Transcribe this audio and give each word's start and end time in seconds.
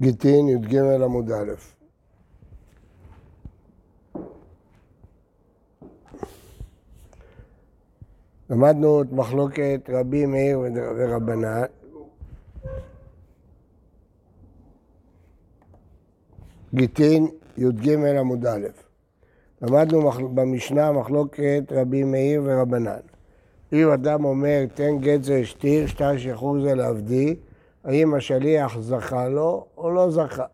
גיטין, 0.00 0.48
י"ג 0.48 0.76
עמוד 0.76 1.32
א'. 1.32 1.52
למדנו 8.50 9.02
את 9.02 9.12
מחלוקת 9.12 9.80
רבי 9.88 10.26
מאיר 10.26 10.60
ורבנן. 10.96 11.62
גיטין, 16.74 17.28
י"ג 17.56 17.88
עמוד 18.18 18.46
א'. 18.46 18.66
למדנו 19.62 20.10
במשנה 20.34 20.92
מחלוקת 20.92 21.64
רבי 21.70 22.04
מאיר 22.04 22.42
ורבנן. 22.44 23.00
אם 23.72 23.90
אדם 23.90 24.24
אומר, 24.24 24.64
תן 24.74 24.98
גט 24.98 25.22
זה 25.22 25.42
אשתי, 25.42 25.88
שטר 25.88 26.18
שחרור 26.18 26.60
זה 26.60 26.74
לעבדי, 26.74 27.36
האם 27.86 28.14
השליח 28.14 28.78
זכה 28.78 29.28
לו 29.28 29.66
או 29.76 29.90
לא 29.90 30.10
זכה. 30.10 30.44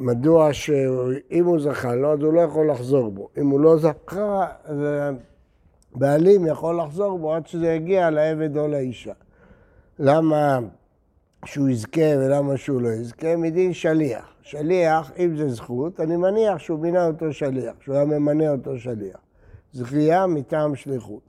מדוע 0.00 0.52
שאם 0.52 1.44
הוא 1.44 1.60
זכה 1.60 1.94
לו, 1.94 2.12
אז 2.12 2.22
הוא 2.22 2.32
לא 2.32 2.40
יכול 2.40 2.70
לחזור 2.70 3.10
בו. 3.10 3.28
אם 3.40 3.48
הוא 3.48 3.60
לא 3.60 3.76
זכה, 3.76 4.46
אז 4.64 4.78
הבעלים 5.94 6.46
יכול 6.46 6.80
לחזור 6.80 7.18
בו 7.18 7.34
עד 7.34 7.46
שזה 7.46 7.66
יגיע 7.66 8.10
לעבד 8.10 8.56
או 8.56 8.68
לאישה. 8.68 9.12
למה 9.98 10.58
שהוא 11.44 11.68
יזכה 11.68 12.16
ולמה 12.18 12.56
שהוא 12.56 12.82
לא 12.82 12.88
יזכה? 12.88 13.36
מדין 13.36 13.72
שליח. 13.72 14.34
שליח, 14.42 15.12
אם 15.18 15.36
זה 15.36 15.48
זכות, 15.48 16.00
אני 16.00 16.16
מניח 16.16 16.58
שהוא 16.58 16.78
מינה 16.78 17.06
אותו 17.06 17.32
שליח, 17.32 17.74
שהוא 17.80 17.94
היה 17.94 18.04
ממנה 18.04 18.50
אותו 18.50 18.78
שליח. 18.78 19.18
זכייה 19.72 20.26
מטעם 20.26 20.74
שליחות. 20.74 21.22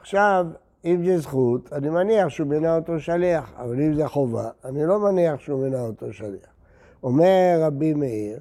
עכשיו, 0.00 0.46
אם 0.84 1.04
זה 1.04 1.18
זכות, 1.18 1.72
אני 1.72 1.90
מניח 1.90 2.28
שהוא 2.28 2.46
מינה 2.46 2.76
אותו 2.76 3.00
שליח, 3.00 3.52
אבל 3.56 3.80
אם 3.80 3.94
זה 3.94 4.08
חובה, 4.08 4.48
אני 4.64 4.86
לא 4.86 4.98
מניח 4.98 5.40
שהוא 5.40 5.62
מינה 5.64 5.80
אותו 5.80 6.12
שליח. 6.12 6.48
אומר 7.02 7.58
רבי 7.60 7.94
מאיר, 7.94 8.38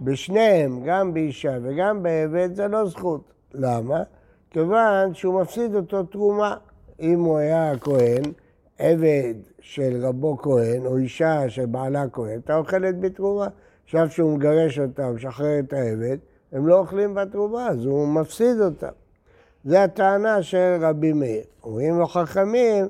בשניהם, 0.00 0.82
גם 0.86 1.14
באישה 1.14 1.58
וגם 1.62 2.02
בעבד, 2.02 2.54
זה 2.54 2.68
לא 2.68 2.86
זכות. 2.86 3.32
למה? 3.54 4.02
כיוון 4.50 5.14
שהוא 5.14 5.40
מפסיד 5.40 5.74
אותו 5.74 6.02
תרומה. 6.02 6.56
אם 7.00 7.20
הוא 7.20 7.38
היה 7.38 7.78
כהן, 7.80 8.22
עבד 8.78 9.34
של 9.60 10.06
רבו 10.06 10.38
כהן, 10.38 10.86
או 10.86 10.96
אישה 10.96 11.48
של 11.48 11.66
בעלה 11.66 12.08
כהן, 12.12 12.38
אתה 12.38 12.56
אוכלת 12.56 13.00
בתרומה. 13.00 13.46
עכשיו 13.84 14.10
שהוא 14.10 14.36
מגרש 14.36 14.78
אותה, 14.78 15.10
משחרר 15.10 15.58
את 15.58 15.72
העבד, 15.72 16.18
הם 16.52 16.66
לא 16.66 16.78
אוכלים 16.78 17.14
בתרומה, 17.14 17.68
אז 17.68 17.84
הוא 17.84 18.08
מפסיד 18.08 18.60
אותה. 18.60 18.88
זה 19.64 19.82
הטענה 19.82 20.42
של 20.42 20.78
רבי 20.80 21.12
מאיר. 21.12 21.42
אומרים 21.64 21.98
לו 21.98 22.06
חכמים, 22.06 22.86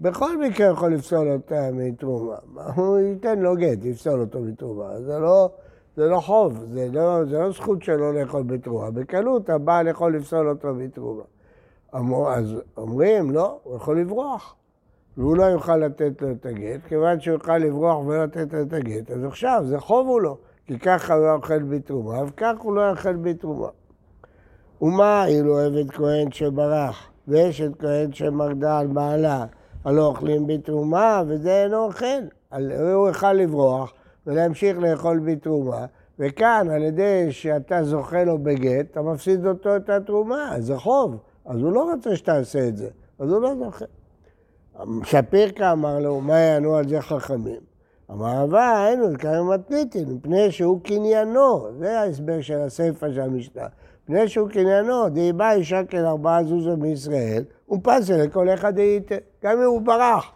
בכל 0.00 0.38
מקרה 0.38 0.66
יכול 0.66 0.94
לפסול 0.94 1.32
אותה 1.32 1.70
מתרומה. 1.72 2.36
הוא 2.74 2.98
ייתן 2.98 3.38
לו 3.38 3.56
גט, 3.56 3.84
יפסול 3.84 4.20
אותו 4.20 4.40
מתרומה. 4.40 5.00
זה 5.00 5.18
לא, 5.18 5.50
זה 5.96 6.06
לא 6.06 6.20
חוב, 6.20 6.64
זה 6.72 6.88
לא, 6.92 7.24
זה 7.24 7.38
לא 7.38 7.50
זכות 7.50 7.82
שלו 7.82 8.12
לאכול 8.12 8.42
בתרומה. 8.42 8.90
בקלות 8.90 9.50
הבעל 9.50 9.88
יכול 9.88 10.16
לפסול 10.16 10.48
אותו 10.48 10.74
מתרומה. 10.74 11.22
אז 12.28 12.54
אומרים, 12.76 13.30
לא, 13.30 13.58
הוא 13.62 13.76
יכול 13.76 14.00
לברוח. 14.00 14.54
והוא 15.18 15.36
לא 15.36 15.42
יוכל 15.42 15.76
לתת 15.76 16.22
לו 16.22 16.30
את 16.30 16.46
הגט, 16.46 16.80
כיוון 16.88 17.20
שהוא 17.20 17.34
יוכל 17.34 17.58
לברוח 17.58 18.06
ולא 18.06 18.24
לתת 18.24 18.52
לו 18.52 18.62
את 18.62 18.72
הגט, 18.72 19.10
אז 19.10 19.24
עכשיו 19.24 19.62
זה 19.66 19.80
חוב 19.80 20.06
הוא 20.06 20.20
לו, 20.20 20.36
כי 20.66 20.78
ככה 20.78 21.14
הוא 21.14 21.26
לא 21.26 21.34
אוכל 21.34 21.62
בתרומה, 21.62 22.24
וכך 22.24 22.54
הוא 22.58 22.74
לא 22.74 22.90
יאכל 22.90 23.16
בתרומה. 23.16 23.68
ומה 24.82 25.26
אילו 25.26 25.58
עבד 25.58 25.90
כהן 25.90 26.32
שברח, 26.32 27.08
ואשת 27.28 27.70
כהן 27.78 28.12
שמרדה 28.12 28.78
על 28.78 28.86
בעלה, 28.86 29.46
הלא 29.84 30.06
אוכלים 30.06 30.46
בתרומה, 30.46 31.22
וזה 31.28 31.62
אינו 31.64 31.84
אוכל. 31.84 32.06
הוא 32.50 33.08
יוכל 33.08 33.32
לברוח 33.32 33.92
ולהמשיך 34.26 34.78
לאכול 34.78 35.18
בתרומה, 35.18 35.86
וכאן, 36.18 36.68
על 36.70 36.82
ידי 36.82 37.32
שאתה 37.32 37.84
זוכה 37.84 38.24
לו 38.24 38.38
בגט, 38.38 38.86
אתה 38.90 39.02
מפסיד 39.02 39.46
אותו 39.46 39.76
את 39.76 39.88
התרומה, 39.90 40.50
זה 40.58 40.76
חוב. 40.76 41.16
אז 41.46 41.60
הוא 41.60 41.72
לא 41.72 41.92
רוצה 41.92 42.16
שתעשה 42.16 42.68
את 42.68 42.76
זה, 42.76 42.88
אז 43.18 43.32
הוא 43.32 43.40
לא 43.40 43.54
זוכה. 43.54 43.84
שפירקה 45.04 45.72
אמר 45.72 45.98
לו, 45.98 46.20
מה 46.20 46.38
יענו 46.38 46.76
על 46.76 46.88
זה 46.88 47.00
חכמים? 47.00 47.60
אמר 48.10 48.44
אבה, 48.44 48.88
אין 48.88 49.00
לו, 49.00 49.18
כאן 49.18 49.40
מתניתין, 49.40 50.08
מפני 50.08 50.52
שהוא 50.52 50.80
קניינו. 50.82 51.66
זה 51.78 52.00
ההסבר 52.00 52.40
של 52.40 52.58
הסיפא 52.58 53.12
של 53.12 53.20
המשנה. 53.20 53.66
מפני 54.08 54.28
שהוא 54.28 54.48
קניינו, 54.48 55.08
דהיבא 55.08 55.52
אישה 55.52 55.84
כן 55.88 56.04
ארבעה 56.04 56.44
זוזו 56.44 56.76
מישראל, 56.76 57.44
הוא 57.66 57.80
פסל 57.82 58.22
לכל 58.22 58.48
אחד 58.48 58.74
דהייתא. 58.74 59.16
גם 59.44 59.58
אם 59.58 59.64
הוא 59.64 59.80
ברח, 59.80 60.32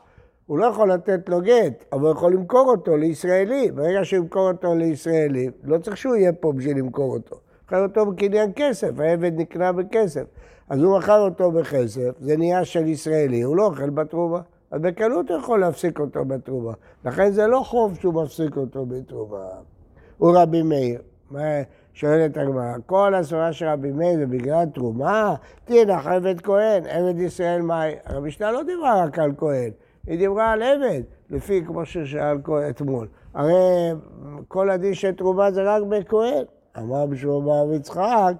הוא 0.46 0.58
לא 0.58 0.66
יכול 0.66 0.92
לתת 0.92 1.28
לו 1.28 1.40
גט, 1.40 1.84
אבל 1.92 2.00
הוא 2.00 2.10
יכול 2.10 2.32
למכור 2.32 2.70
אותו 2.70 2.96
לישראלי. 2.96 3.70
ברגע 3.70 4.04
שהוא 4.04 4.18
ימכור 4.18 4.48
אותו 4.48 4.74
לישראלי, 4.74 5.50
לא 5.64 5.78
צריך 5.78 5.96
שהוא 5.96 6.16
יהיה 6.16 6.32
פה 6.32 6.52
בשביל 6.52 6.78
למכור 6.78 7.12
אותו. 7.12 7.36
מכר 7.66 7.82
אותו 7.82 8.06
בקניין 8.06 8.52
כסף, 8.56 9.00
העבד 9.00 9.32
נקנה 9.36 9.72
בכסף. 9.72 10.24
אז 10.68 10.82
הוא 10.82 10.98
מכר 10.98 11.20
אותו 11.20 11.50
בכסף, 11.50 12.10
זה 12.20 12.36
נהיה 12.36 12.64
של 12.64 12.86
ישראלי, 12.86 13.42
הוא 13.42 13.56
לא 13.56 13.66
אוכל 13.66 13.90
בתרומה. 13.90 14.40
אז 14.70 14.80
בקלות 14.80 15.30
הוא 15.30 15.38
יכול 15.38 15.60
להפסיק 15.60 16.00
אותו 16.00 16.24
בתרומה. 16.24 16.72
לכן 17.04 17.30
זה 17.30 17.46
לא 17.46 17.60
חוב 17.64 17.94
שהוא 18.00 18.22
מפסיק 18.22 18.56
אותו 18.56 18.86
בתרומה. 18.86 19.46
הוא 20.18 20.32
רבי 20.36 20.62
מאיר. 20.62 21.00
שואלת 21.94 22.36
הגמרא, 22.36 22.74
כל 22.86 23.14
הסברה 23.14 23.52
של 23.52 23.66
רבי 23.66 23.90
מאיר 23.90 24.18
זה 24.18 24.26
בגלל 24.26 24.64
תרומה? 24.74 25.34
תנח 25.64 26.06
עבד 26.06 26.40
כהן, 26.40 26.82
עבד 26.86 27.18
ישראל 27.18 27.62
מאי. 27.62 27.92
המשנה 28.06 28.52
לא 28.52 28.62
דיברה 28.62 29.04
רק 29.04 29.18
על 29.18 29.32
כהן, 29.38 29.70
היא 30.06 30.18
דיברה 30.18 30.52
על 30.52 30.62
עבד, 30.62 31.02
לפי 31.30 31.62
כמו 31.66 31.86
ששאל 31.86 32.36
אתמול. 32.70 33.08
הרי 33.34 33.52
כל 34.48 34.70
הדין 34.70 34.94
של 34.94 35.12
תרומה 35.12 35.50
זה 35.50 35.62
רק 35.62 35.82
בכהן. 35.82 36.44
אמר 36.78 37.06
בשביל 37.06 37.32
רב 37.32 37.72
יצחק, 37.72 38.32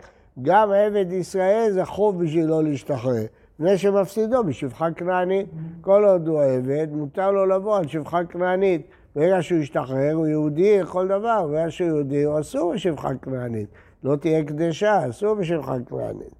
גם 0.42 0.72
עבד 0.72 1.12
ישראל 1.12 1.68
זה 1.70 1.84
חוב 1.84 2.22
בשבילו 2.22 2.62
להשתחרר. 2.62 3.24
מפני 3.58 3.78
שמפסידו 3.78 4.44
בשפחה 4.44 4.90
כנענית. 4.90 5.46
כל 5.80 6.04
עוד 6.04 6.28
הוא 6.28 6.42
עבד, 6.42 6.86
מותר 6.92 7.30
לו 7.30 7.46
לבוא 7.46 7.76
על 7.76 7.88
שפחה 7.88 8.24
כנענית. 8.24 8.86
ברגע 9.16 9.42
שהוא 9.42 9.58
ישתחרר, 9.58 10.12
הוא 10.14 10.26
יהודי 10.26 10.80
לכל 10.80 11.08
דבר, 11.08 11.46
ברגע 11.46 11.70
שהוא 11.70 11.88
יהודי, 11.88 12.22
הוא 12.22 12.40
אסור 12.40 12.74
בשפחה 12.74 13.08
כנענית. 13.22 13.68
לא 14.04 14.16
תהיה 14.16 14.44
קדשה, 14.44 15.08
אסור 15.08 15.34
בשפחה 15.34 15.76
כנענית. 15.88 16.34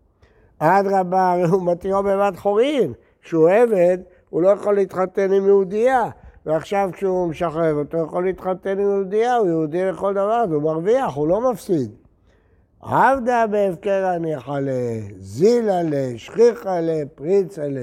אדרבה, 0.59 1.35
הוא 1.51 1.67
מתירו 1.67 2.03
בבת 2.03 2.37
חורין. 2.37 2.93
כשהוא 3.23 3.49
עבד, 3.49 3.99
הוא 4.31 4.43
לא 4.43 4.49
יכול 4.49 4.75
להתחתן 4.75 5.33
עם 5.33 5.47
יהודייה. 5.47 6.11
ועכשיו 6.47 6.91
כשהוא 6.93 7.29
משחרר 7.29 7.75
אותו, 7.75 7.99
הוא 7.99 8.07
יכול 8.07 8.25
להתחתן 8.25 8.79
עם 8.79 8.91
יהודייה, 8.91 9.37
הוא 9.37 9.49
יהודי 9.49 9.85
לכל 9.85 10.13
דבר, 10.13 10.45
הוא 10.51 10.63
מרוויח, 10.63 11.15
הוא 11.15 11.29
לא 11.29 11.51
מפסיד. 11.51 11.91
עבדה 12.81 13.47
בהפקר 13.51 14.07
הניחא 14.07 14.59
ל, 14.61 14.69
זילה 15.19 15.83
ל, 15.83 16.17
שכיחה 16.17 16.81
ל, 16.81 16.91
פריצה 17.15 17.69
ל. 17.69 17.79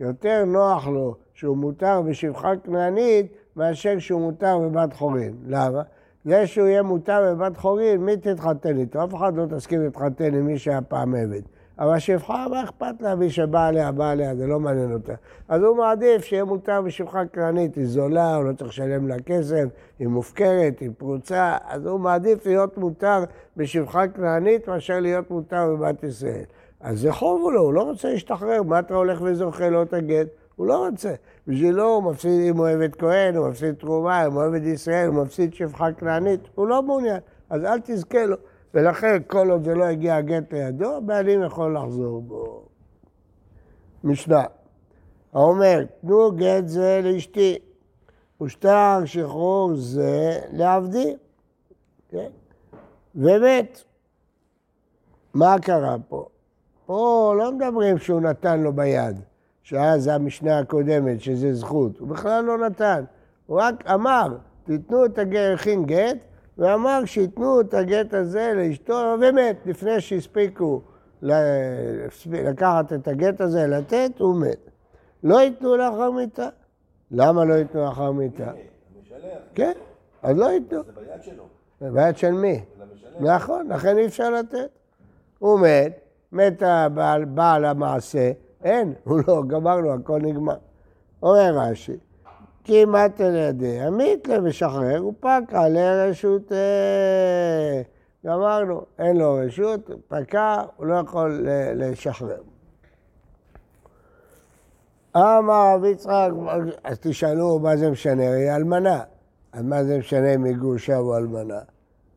יותר 0.00 0.44
נוח 0.44 0.88
לו 0.88 1.14
שהוא 1.34 1.56
מותר 1.56 2.02
בשפחה 2.02 2.56
כנענית 2.64 3.32
מאשר 3.56 3.98
שהוא 3.98 4.20
מותר 4.20 4.58
בבת 4.58 4.92
חורין. 4.92 5.32
למה? 5.46 5.82
זה 6.24 6.46
שהוא 6.46 6.66
יהיה 6.66 6.82
מותר 6.82 7.34
בבת 7.34 7.56
חורין, 7.56 8.04
מי 8.04 8.16
תתחתן 8.16 8.78
איתו? 8.78 9.04
אף 9.04 9.14
אחד 9.14 9.36
לא 9.36 9.46
תסכים 9.46 9.82
להתחתן 9.82 10.34
עם 10.34 10.46
מי 10.46 10.58
שהיה 10.58 10.82
פעם 10.82 11.14
עבד. 11.14 11.42
אבל 11.78 11.98
שפחה, 11.98 12.46
מה 12.50 12.64
אכפת 12.64 12.94
לה 13.00 13.14
מי 13.14 13.30
שבא 13.30 13.66
עליה, 13.66 13.92
בא 13.92 14.10
עליה, 14.10 14.34
זה 14.34 14.46
לא 14.46 14.60
מעניין 14.60 14.92
אותה. 14.92 15.12
אז 15.48 15.62
הוא 15.62 15.76
מעדיף 15.76 16.24
שיהיה 16.24 16.44
מותר 16.44 16.82
בשפחה 16.82 17.26
כנענית, 17.26 17.74
היא 17.74 17.86
זולה, 17.86 18.34
הוא 18.34 18.44
לא 18.44 18.52
צריך 18.52 18.70
לשלם 18.70 19.08
לה 19.08 19.16
כסף, 19.26 19.64
היא 19.98 20.08
מופקרת, 20.08 20.80
היא 20.80 20.90
פרוצה, 20.98 21.56
אז 21.68 21.86
הוא 21.86 22.00
מעדיף 22.00 22.46
להיות 22.46 22.78
מותר 22.78 23.24
בשפחה 23.56 24.08
כנענית 24.08 24.68
מאשר 24.68 25.00
להיות 25.00 25.30
מותר 25.30 25.76
בבת 25.76 26.04
ישראל. 26.04 26.44
אז 26.80 27.00
זה 27.00 27.12
חוב 27.12 27.52
לו, 27.52 27.60
הוא 27.60 27.72
לא 27.72 27.82
רוצה 27.82 28.08
להשתחרר, 28.08 28.62
מה 28.62 28.78
אתה 28.78 28.94
הולך 28.94 29.20
וזוכה 29.22 29.68
לו 29.68 29.82
את? 29.82 29.94
הוא 30.60 30.66
לא 30.66 30.86
רוצה. 30.86 31.14
בשבילו 31.46 31.84
הוא 31.84 32.02
מפסיד, 32.02 32.40
אם 32.50 32.56
הוא 32.56 32.66
אוהב 32.66 32.80
את 32.80 32.96
כהן, 32.96 33.36
הוא 33.36 33.48
מפסיד 33.48 33.74
תרומה, 33.74 34.26
אם 34.26 34.32
הוא 34.32 34.42
אוהב 34.42 34.54
את 34.54 34.62
ישראל, 34.62 35.08
הוא 35.08 35.24
מפסיד 35.24 35.54
שפחה 35.54 35.92
כנענית, 35.92 36.40
הוא 36.54 36.66
לא 36.66 36.82
מעוניין. 36.82 37.20
אז 37.50 37.64
אל 37.64 37.80
תזכה 37.80 38.26
לו. 38.26 38.36
ולכן 38.74 39.16
כל 39.26 39.50
עוד 39.50 39.64
זה 39.64 39.74
לא 39.74 39.84
הגיע 39.84 40.16
הגט 40.16 40.52
לידו, 40.52 40.96
הבעלים 40.96 41.42
יכול 41.42 41.76
לחזור 41.76 42.22
בו. 42.22 42.62
משנה, 44.04 44.44
האומר, 45.32 45.80
תנו 46.00 46.32
גט 46.36 46.66
זה 46.66 47.00
לאשתי, 47.04 47.58
ושטר 48.40 48.98
שחרור 49.04 49.74
זה 49.74 50.40
לעבדי. 50.52 51.16
כן? 52.08 52.30
ומת. 53.14 53.82
מה 55.34 55.56
קרה 55.62 55.96
פה? 56.08 56.26
פה 56.86 57.34
לא 57.38 57.52
מדברים 57.52 57.98
שהוא 57.98 58.20
נתן 58.20 58.60
לו 58.60 58.72
ביד, 58.72 59.20
שאז 59.70 60.08
המשנה 60.08 60.58
הקודמת, 60.58 61.20
שזה 61.20 61.54
זכות. 61.54 61.98
הוא 61.98 62.08
בכלל 62.08 62.44
לא 62.44 62.58
נתן. 62.58 63.04
הוא 63.46 63.60
רק 63.60 63.86
אמר, 63.86 64.36
תיתנו 64.64 65.04
את 65.04 65.18
הגר, 65.18 65.52
הכין 65.54 65.84
גט, 65.84 66.16
ואמר 66.58 67.04
שייתנו 67.04 67.60
את 67.60 67.74
הגט 67.74 68.14
הזה 68.14 68.52
לאשתו, 68.56 69.16
ומת, 69.20 69.56
לפני 69.66 70.00
שהספיקו 70.00 70.82
לקחת 72.26 72.92
את 72.92 73.08
הגט 73.08 73.40
הזה, 73.40 73.66
לתת, 73.66 74.10
הוא 74.18 74.40
מת. 74.40 74.70
לא 75.24 75.40
ייתנו 75.40 75.76
לאחר 75.76 76.10
מיתה. 76.10 76.48
למה 77.10 77.44
לא 77.44 77.54
ייתנו 77.54 77.84
לאחר 77.84 78.12
מיתה? 78.12 78.52
כן, 79.54 79.72
אז 80.22 80.36
לא 80.36 80.50
ייתנו. 80.50 80.82
זה 80.82 80.92
ביד 80.92 81.22
שלו. 81.22 81.44
זה 81.80 81.90
ביד 81.90 82.16
של 82.16 82.32
מי? 82.32 82.64
נכון, 83.20 83.68
לכן 83.68 83.98
אי 83.98 84.06
אפשר 84.06 84.30
לתת. 84.30 84.68
הוא 85.38 85.60
מת, 85.60 86.00
מת 86.32 86.62
בעל 87.34 87.64
המעשה, 87.64 88.32
אין, 88.64 88.94
הוא 89.04 89.20
לא, 89.28 89.42
גמרנו, 89.46 89.92
הכל 89.92 90.18
נגמר. 90.22 90.56
אומר 91.22 91.54
רש"י, 91.56 91.96
כמעט 92.64 93.20
על 93.20 93.34
ידי 93.34 93.80
המיתלה 93.80 94.36
ושחרר 94.44 95.06
ופקע 95.06 95.68
לרשות... 95.68 96.52
אה, 96.52 97.82
גמרנו, 98.26 98.82
אין 98.98 99.16
לו 99.16 99.34
רשות, 99.34 99.90
פקע, 100.08 100.62
הוא 100.76 100.86
לא 100.86 100.94
יכול 100.94 101.46
לשחרר. 101.74 102.40
אמר 105.16 105.74
רב 105.74 105.84
יצחק, 105.84 106.30
אז 106.84 106.98
תשאלו 107.00 107.58
מה 107.58 107.76
זה 107.76 107.90
משנה, 107.90 108.32
היא 108.32 108.50
אלמנה. 108.50 109.02
אז 109.52 109.64
מה 109.64 109.84
זה 109.84 109.98
משנה 109.98 110.34
אם 110.34 110.44
היא 110.44 110.56
גרושה 110.56 110.98
או 110.98 111.16
אלמנה? 111.16 111.58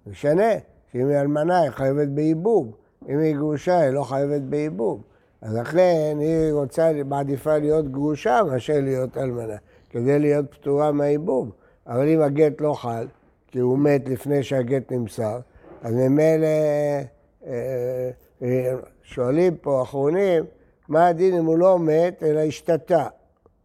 משנה, 0.07 0.51
שאם 0.91 1.07
היא 1.07 1.17
אלמנה 1.17 1.59
היא 1.59 1.69
חייבת 1.69 2.07
בייבום, 2.07 2.71
אם 3.09 3.19
היא 3.19 3.35
גרושה 3.35 3.77
היא 3.79 3.89
לא 3.89 4.03
חייבת 4.03 4.41
בייבום. 4.41 5.01
אז 5.43 5.55
לכן 5.55 6.17
היא 6.19 6.51
רוצה, 6.51 6.91
מעדיפה 7.05 7.57
להיות 7.57 7.91
גרושה 7.91 8.41
מאשר 8.47 8.73
להיות 8.81 9.17
אלמנה, 9.17 9.55
כדי 9.89 10.19
להיות 10.19 10.45
פטורה 10.51 10.91
מהייבום. 10.91 11.51
אבל 11.87 12.07
אם 12.07 12.21
הגט 12.21 12.61
לא 12.61 12.73
חל, 12.73 13.07
כי 13.47 13.59
הוא 13.59 13.77
מת 13.77 14.09
לפני 14.09 14.43
שהגט 14.43 14.91
נמסר, 14.91 15.39
אז 15.81 15.93
ממילא 15.93 16.47
אה, 17.45 18.09
אה, 18.41 18.73
שואלים 19.03 19.55
פה 19.55 19.81
אחרונים, 19.81 20.43
מה 20.89 21.07
הדין 21.07 21.35
אם 21.35 21.45
הוא 21.45 21.57
לא 21.57 21.79
מת 21.79 22.23
אלא 22.23 22.39
השתתה, 22.39 23.07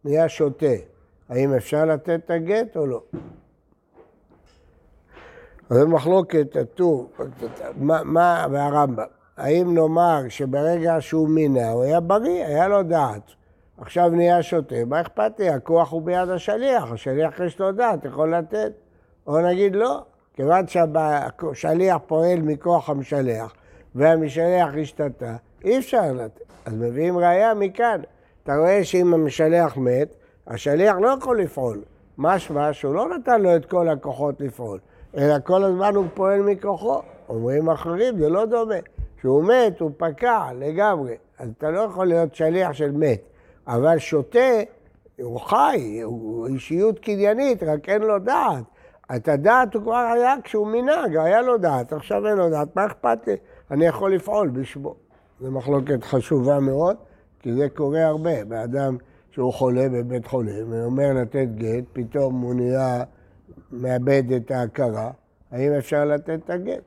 נהיה 0.03 0.29
שותה. 0.29 0.65
האם 1.29 1.53
אפשר 1.53 1.85
לתת 1.85 2.19
את 2.25 2.31
הגט 2.31 2.77
או 2.77 2.85
לא? 2.85 3.01
אז 5.69 5.77
מחלוקת 5.77 6.55
הטור, 6.55 7.09
מה, 7.77 8.03
מה, 8.03 8.47
והרמב"ם, 8.51 9.03
האם 9.39 9.73
נאמר 9.73 10.21
שברגע 10.29 10.95
שהוא 10.99 11.29
מינה 11.29 11.71
הוא 11.71 11.83
היה 11.83 11.99
בריא, 11.99 12.45
היה 12.45 12.67
לו 12.67 12.83
דעת, 12.83 13.31
עכשיו 13.77 14.09
נהיה 14.09 14.43
שותה, 14.43 14.85
מה 14.85 15.01
אכפת 15.01 15.39
לי? 15.39 15.49
הכוח 15.49 15.91
הוא 15.91 16.01
ביד 16.01 16.29
השליח, 16.29 16.91
השליח 16.91 17.39
יש 17.39 17.59
לו 17.59 17.71
דעת, 17.71 18.05
יכול 18.05 18.35
לתת. 18.35 18.71
או 19.27 19.41
נגיד 19.41 19.75
לא, 19.75 20.01
כיוון 20.33 20.65
שהשליח 20.67 21.97
פועל 22.07 22.41
מכוח 22.41 22.89
המשלח, 22.89 23.53
והמשלח 23.95 24.69
השתתה, 24.81 25.35
אי 25.63 25.77
אפשר 25.77 26.13
לתת. 26.13 26.41
אז 26.65 26.73
מביאים 26.73 27.17
ראייה 27.17 27.53
מכאן. 27.53 28.01
אתה 28.43 28.55
רואה 28.55 28.83
שאם 28.83 29.13
המשלח 29.13 29.77
מת, 29.77 30.15
השליח 30.47 30.95
לא 31.01 31.07
יכול 31.19 31.41
לפעול. 31.41 31.81
משמע 32.17 32.73
שהוא 32.73 32.95
לא 32.95 33.09
נתן 33.09 33.41
לו 33.41 33.55
את 33.55 33.65
כל 33.65 33.89
הכוחות 33.89 34.41
לפעול, 34.41 34.79
אלא 35.17 35.35
כל 35.43 35.63
הזמן 35.63 35.95
הוא 35.95 36.05
פועל 36.13 36.41
מכוחו. 36.41 37.01
אומרים 37.29 37.69
אחרים, 37.69 38.19
זה 38.19 38.29
לא 38.29 38.45
דומה. 38.45 38.75
כשהוא 39.19 39.43
מת, 39.43 39.79
הוא 39.79 39.91
פקע 39.97 40.49
לגמרי. 40.59 41.15
אז 41.39 41.49
אתה 41.57 41.71
לא 41.71 41.79
יכול 41.79 42.07
להיות 42.07 42.35
שליח 42.35 42.73
של 42.73 42.91
מת. 42.91 43.21
אבל 43.67 43.97
שותה, 43.97 44.49
הוא 45.21 45.39
חי, 45.39 46.01
הוא 46.01 46.47
אישיות 46.47 46.99
קניינית, 46.99 47.63
רק 47.63 47.89
אין 47.89 48.01
לו 48.01 48.19
דעת. 48.19 48.63
את 49.15 49.27
הדעת 49.27 49.73
הוא 49.73 49.83
כבר 49.83 50.11
היה 50.13 50.35
כשהוא 50.43 50.67
מנהג, 50.67 51.15
היה 51.17 51.41
לו 51.41 51.57
דעת, 51.57 51.93
עכשיו 51.93 52.27
אין 52.27 52.37
לו 52.37 52.49
דעת, 52.49 52.75
מה 52.75 52.85
אכפת 52.85 53.27
לי? 53.27 53.35
אני 53.71 53.85
יכול 53.85 54.13
לפעול 54.13 54.49
בשמו. 54.49 54.95
זו 55.39 55.51
מחלוקת 55.51 56.03
חשובה 56.03 56.59
מאוד, 56.59 56.95
כי 57.39 57.53
זה 57.53 57.69
קורה 57.69 58.05
הרבה. 58.05 58.45
באדם 58.45 58.97
שהוא 59.31 59.53
חולה 59.53 59.89
בבית 59.89 60.27
חולים, 60.27 60.71
ואומר 60.71 61.13
לתת 61.13 61.47
גט, 61.55 61.83
פתאום 61.93 62.41
הוא 62.41 62.53
נהיה, 62.53 63.03
מאבד 63.71 64.31
את 64.31 64.51
ההכרה, 64.51 65.11
האם 65.51 65.71
אפשר 65.71 66.05
לתת 66.05 66.39
את 66.45 66.49
הגט? 66.49 66.83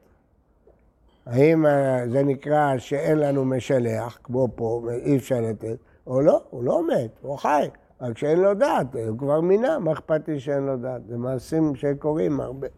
האם 1.26 1.66
אה, 1.66 2.08
זה 2.08 2.22
נקרא 2.22 2.78
שאין 2.78 3.18
לנו 3.18 3.44
משלח, 3.44 4.18
כמו 4.22 4.48
פה, 4.54 4.82
אי 5.04 5.16
אפשר 5.16 5.40
לתת, 5.40 5.76
או 6.06 6.20
לא, 6.20 6.40
הוא 6.50 6.64
לא 6.64 6.86
מת, 6.86 7.18
הוא 7.22 7.36
חי, 7.36 7.68
רק 8.00 8.18
שאין 8.18 8.40
לו 8.40 8.54
דעת, 8.54 8.86
הוא 9.08 9.18
כבר 9.18 9.40
מינה, 9.40 9.78
מה 9.78 9.92
אכפת 9.92 10.28
לי 10.28 10.40
שאין 10.40 10.66
לו 10.66 10.76
דעת? 10.76 11.06
זה 11.06 11.16
מעשים 11.18 11.74
שקורים 11.74 12.40
הרבה. 12.40 12.68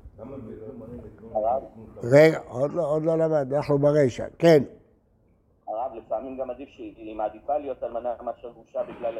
רגע, 2.02 2.38
עוד 2.48 2.72
לא, 2.72 2.90
עוד 2.90 3.02
לא 3.02 3.18
למד, 3.18 3.52
אנחנו 3.54 3.78
ברשע, 3.78 4.26
כן. 4.38 4.62
הרב, 5.68 5.92
לפעמים 5.94 6.38
גם 6.38 6.50
עדיף 6.50 6.68
שהיא 6.68 7.16
מעדיפה 7.16 7.58
להיות 7.58 7.82
אלמנה 7.84 8.14
מאשר 8.22 8.50
גרושה 8.52 8.82
בגלל 8.82 9.14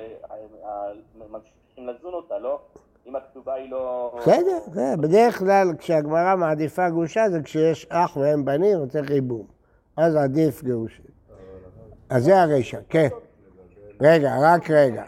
ממשיכים 1.19 1.88
לזון 1.88 2.15
אותה, 2.15 2.38
לא? 2.38 2.61
אם 3.06 3.17
הכתובה 3.17 3.55
היא 3.55 3.71
לא... 3.71 4.15
בסדר, 4.21 4.59
זה, 4.73 4.95
בדרך 5.01 5.39
כלל 5.39 5.69
כשהגמרא 5.79 6.37
מעדיפה 6.37 6.91
גרושה 6.91 7.31
זה 7.31 7.43
כשיש 7.43 7.87
אח 7.91 8.17
ואין 8.17 8.45
בנים 8.45 8.83
וצריך 8.83 9.11
ייבום. 9.11 9.47
אז 9.97 10.17
עדיף 10.17 10.62
גירושים. 10.62 11.05
אז 12.11 12.25
זה 12.25 12.43
הרשע, 12.43 12.81
כן. 12.89 13.09
רגע, 14.01 14.35
רק 14.43 14.71
רגע, 14.71 15.05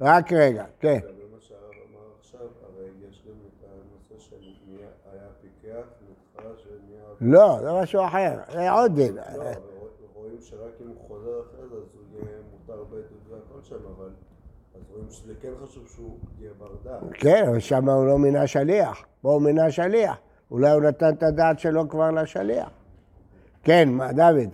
רק 0.00 0.32
רגע, 0.32 0.64
כן. 0.80 0.98
לא, 7.20 7.58
זה 7.60 7.72
משהו 7.72 8.04
אחר, 8.04 8.36
זה 8.52 8.70
עוד 8.70 8.94
דין. 8.94 9.14
לא, 9.14 9.22
אבל 9.22 9.52
רואים 10.14 10.36
שרק 10.40 10.72
אם 10.80 10.88
הוא 10.88 10.96
חוזר 11.08 11.40
אחרי 11.40 11.68
זה, 11.68 11.74
אז 11.74 11.82
הוא 11.94 12.20
יהיה 12.26 12.38
מותר 12.52 12.84
בעדות 12.84 13.28
והכל 13.28 13.62
שם, 13.62 13.76
אבל... 13.96 14.10
אז 14.74 14.80
רואים 14.90 15.10
שזה 15.10 15.32
כן 15.40 15.50
חשוב 15.62 15.88
שהוא 15.88 16.18
יהיה 16.40 16.50
בר 16.58 16.74
דעת. 16.84 17.00
כן, 17.12 17.44
אבל 17.48 17.60
שם 17.60 17.88
הוא 17.88 18.06
לא 18.06 18.18
מינה 18.18 18.46
שליח. 18.46 19.04
פה 19.22 19.30
הוא 19.32 19.42
מינה 19.42 19.70
שליח. 19.70 20.16
אולי 20.50 20.70
הוא 20.70 20.82
נתן 20.82 21.14
את 21.14 21.22
הדעת 21.22 21.58
שלו 21.58 21.88
כבר 21.88 22.10
לשליח. 22.10 22.70
כן, 23.62 23.88
מה, 23.88 24.12
דוד? 24.12 24.50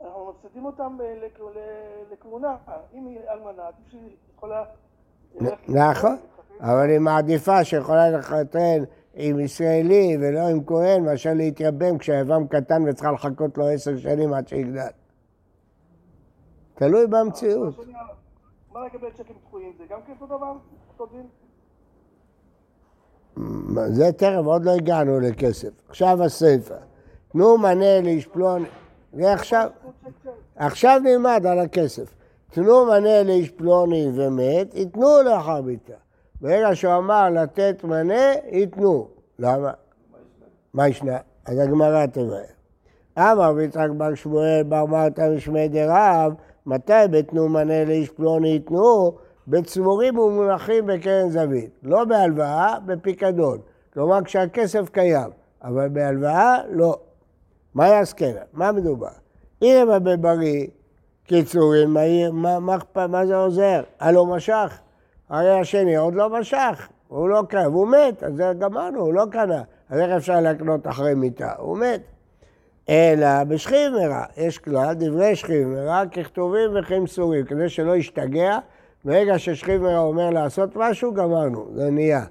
אנחנו 0.00 0.30
מפסידים 0.32 0.64
אותם 0.64 0.98
ל- 1.00 2.12
לכהונה. 2.12 2.56
אם 2.94 3.06
היא 3.06 3.18
אלמנה, 3.28 3.62
עדיף 3.66 3.90
שהיא 3.90 4.16
יכולה... 4.36 4.64
נכון, 5.68 6.16
אבל 6.60 6.88
היא 6.90 6.98
מעדיפה 6.98 7.64
שיכולה 7.64 8.10
לחתן 8.10 8.84
עם 9.14 9.40
ישראלי 9.40 10.16
ולא 10.20 10.48
עם 10.48 10.64
כהן, 10.64 11.04
מאשר 11.04 11.34
להתייבם 11.34 11.98
כשהיבם 11.98 12.46
קטן 12.46 12.82
וצריכה 12.88 13.12
לחכות 13.12 13.58
לו 13.58 13.68
עשר 13.68 13.96
שנים 13.96 14.32
עד 14.32 14.48
שיגדל. 14.48 14.88
תלוי 16.74 17.06
במציאות. 17.06 17.74
מה 18.78 18.86
לגבי 18.86 19.06
צ'קים 19.14 19.36
דחויים? 19.48 19.72
זה 19.78 19.84
גם 19.90 19.98
כן 20.06 20.12
אותו 20.20 20.36
דבר? 20.36 20.52
אותו 20.88 21.06
דין? 21.06 21.26
זה 23.86 24.12
תכף, 24.12 24.42
עוד 24.44 24.64
לא 24.64 24.70
הגענו 24.70 25.20
לכסף. 25.20 25.68
עכשיו 25.88 26.24
הסיפא. 26.24 26.76
תנו 27.28 27.58
מנה 27.58 28.00
לאיש 28.00 28.26
פלוני. 28.26 28.68
זה 29.12 29.32
עכשיו, 29.32 29.70
עכשיו 30.56 31.00
נלמד 31.04 31.46
על 31.46 31.58
הכסף. 31.58 32.14
תנו 32.50 32.86
מנה 32.86 33.22
לאיש 33.22 33.50
פלוני 33.50 34.10
ומת, 34.14 34.74
ייתנו 34.74 35.22
לאחר 35.24 35.62
ביתה. 35.62 35.92
ברגע 36.40 36.74
שהוא 36.74 36.96
אמר 36.96 37.30
לתת 37.30 37.84
מנה, 37.84 38.32
ייתנו. 38.52 39.08
למה? 39.38 39.72
מה 40.74 40.88
ישנה? 40.88 41.18
אז 41.46 41.58
הגמרא 41.58 42.06
תבהר. 42.06 42.42
אמר 43.18 43.52
ויצחק 43.56 43.88
בר 43.96 44.14
שמואל 44.14 44.62
בר 44.62 44.86
מרתא 44.86 45.30
משמי 45.36 45.68
דרב, 45.68 46.34
מתי 46.68 46.92
בתנו 47.10 47.48
מנה 47.48 47.84
לאיש 47.84 48.10
פלוני 48.10 48.48
ייתנו? 48.48 49.12
בצבורים 49.48 50.18
ומונחים 50.18 50.86
בקרן 50.86 51.30
זווית. 51.30 51.70
לא 51.82 52.04
בהלוואה, 52.04 52.74
בפיקדון. 52.86 53.58
כלומר 53.92 54.18
כשהכסף 54.24 54.88
קיים, 54.88 55.30
אבל 55.64 55.88
בהלוואה 55.88 56.56
לא. 56.70 56.98
מה 57.74 57.88
יעסקנה? 57.88 58.40
מה 58.52 58.72
מדובר? 58.72 59.08
אם 59.62 59.88
בבריא, 60.02 60.66
קיצורים, 61.24 61.94
מה, 61.94 62.00
מה, 62.32 62.58
מה, 62.58 63.06
מה, 63.06 63.26
זה 63.26 63.36
עוזר? 63.36 63.82
הלא 64.00 64.26
משך. 64.26 64.78
הרי 65.28 65.60
השני 65.60 65.96
עוד 65.96 66.14
לא 66.14 66.40
משך, 66.40 66.88
הוא 67.08 67.28
לא 67.28 67.42
קנה, 67.48 67.68
והוא 67.68 67.88
מת, 67.88 68.22
אז 68.22 68.34
זה 68.36 68.52
גמרנו, 68.58 69.00
הוא 69.00 69.14
לא 69.14 69.24
קנה. 69.30 69.62
אז 69.90 69.98
איך 69.98 70.10
אפשר 70.10 70.40
להקנות 70.40 70.86
אחרי 70.86 71.14
מיתה? 71.14 71.52
הוא 71.58 71.78
מת. 71.78 72.00
אלא 72.88 73.44
בשכימרה, 73.44 74.24
יש 74.36 74.58
כלל, 74.58 74.94
דברי 74.94 75.36
שכימרה, 75.36 76.02
ככתובים 76.12 76.70
וכמסורים, 76.74 77.44
כדי 77.44 77.68
שלא 77.68 77.96
ישתגע, 77.96 78.58
ברגע 79.04 79.38
ששכימרה 79.38 79.98
אומר 79.98 80.30
לעשות 80.30 80.76
משהו, 80.76 81.14
גמרנו, 81.14 81.66
זה 81.74 81.90
נהיה. 81.90 82.24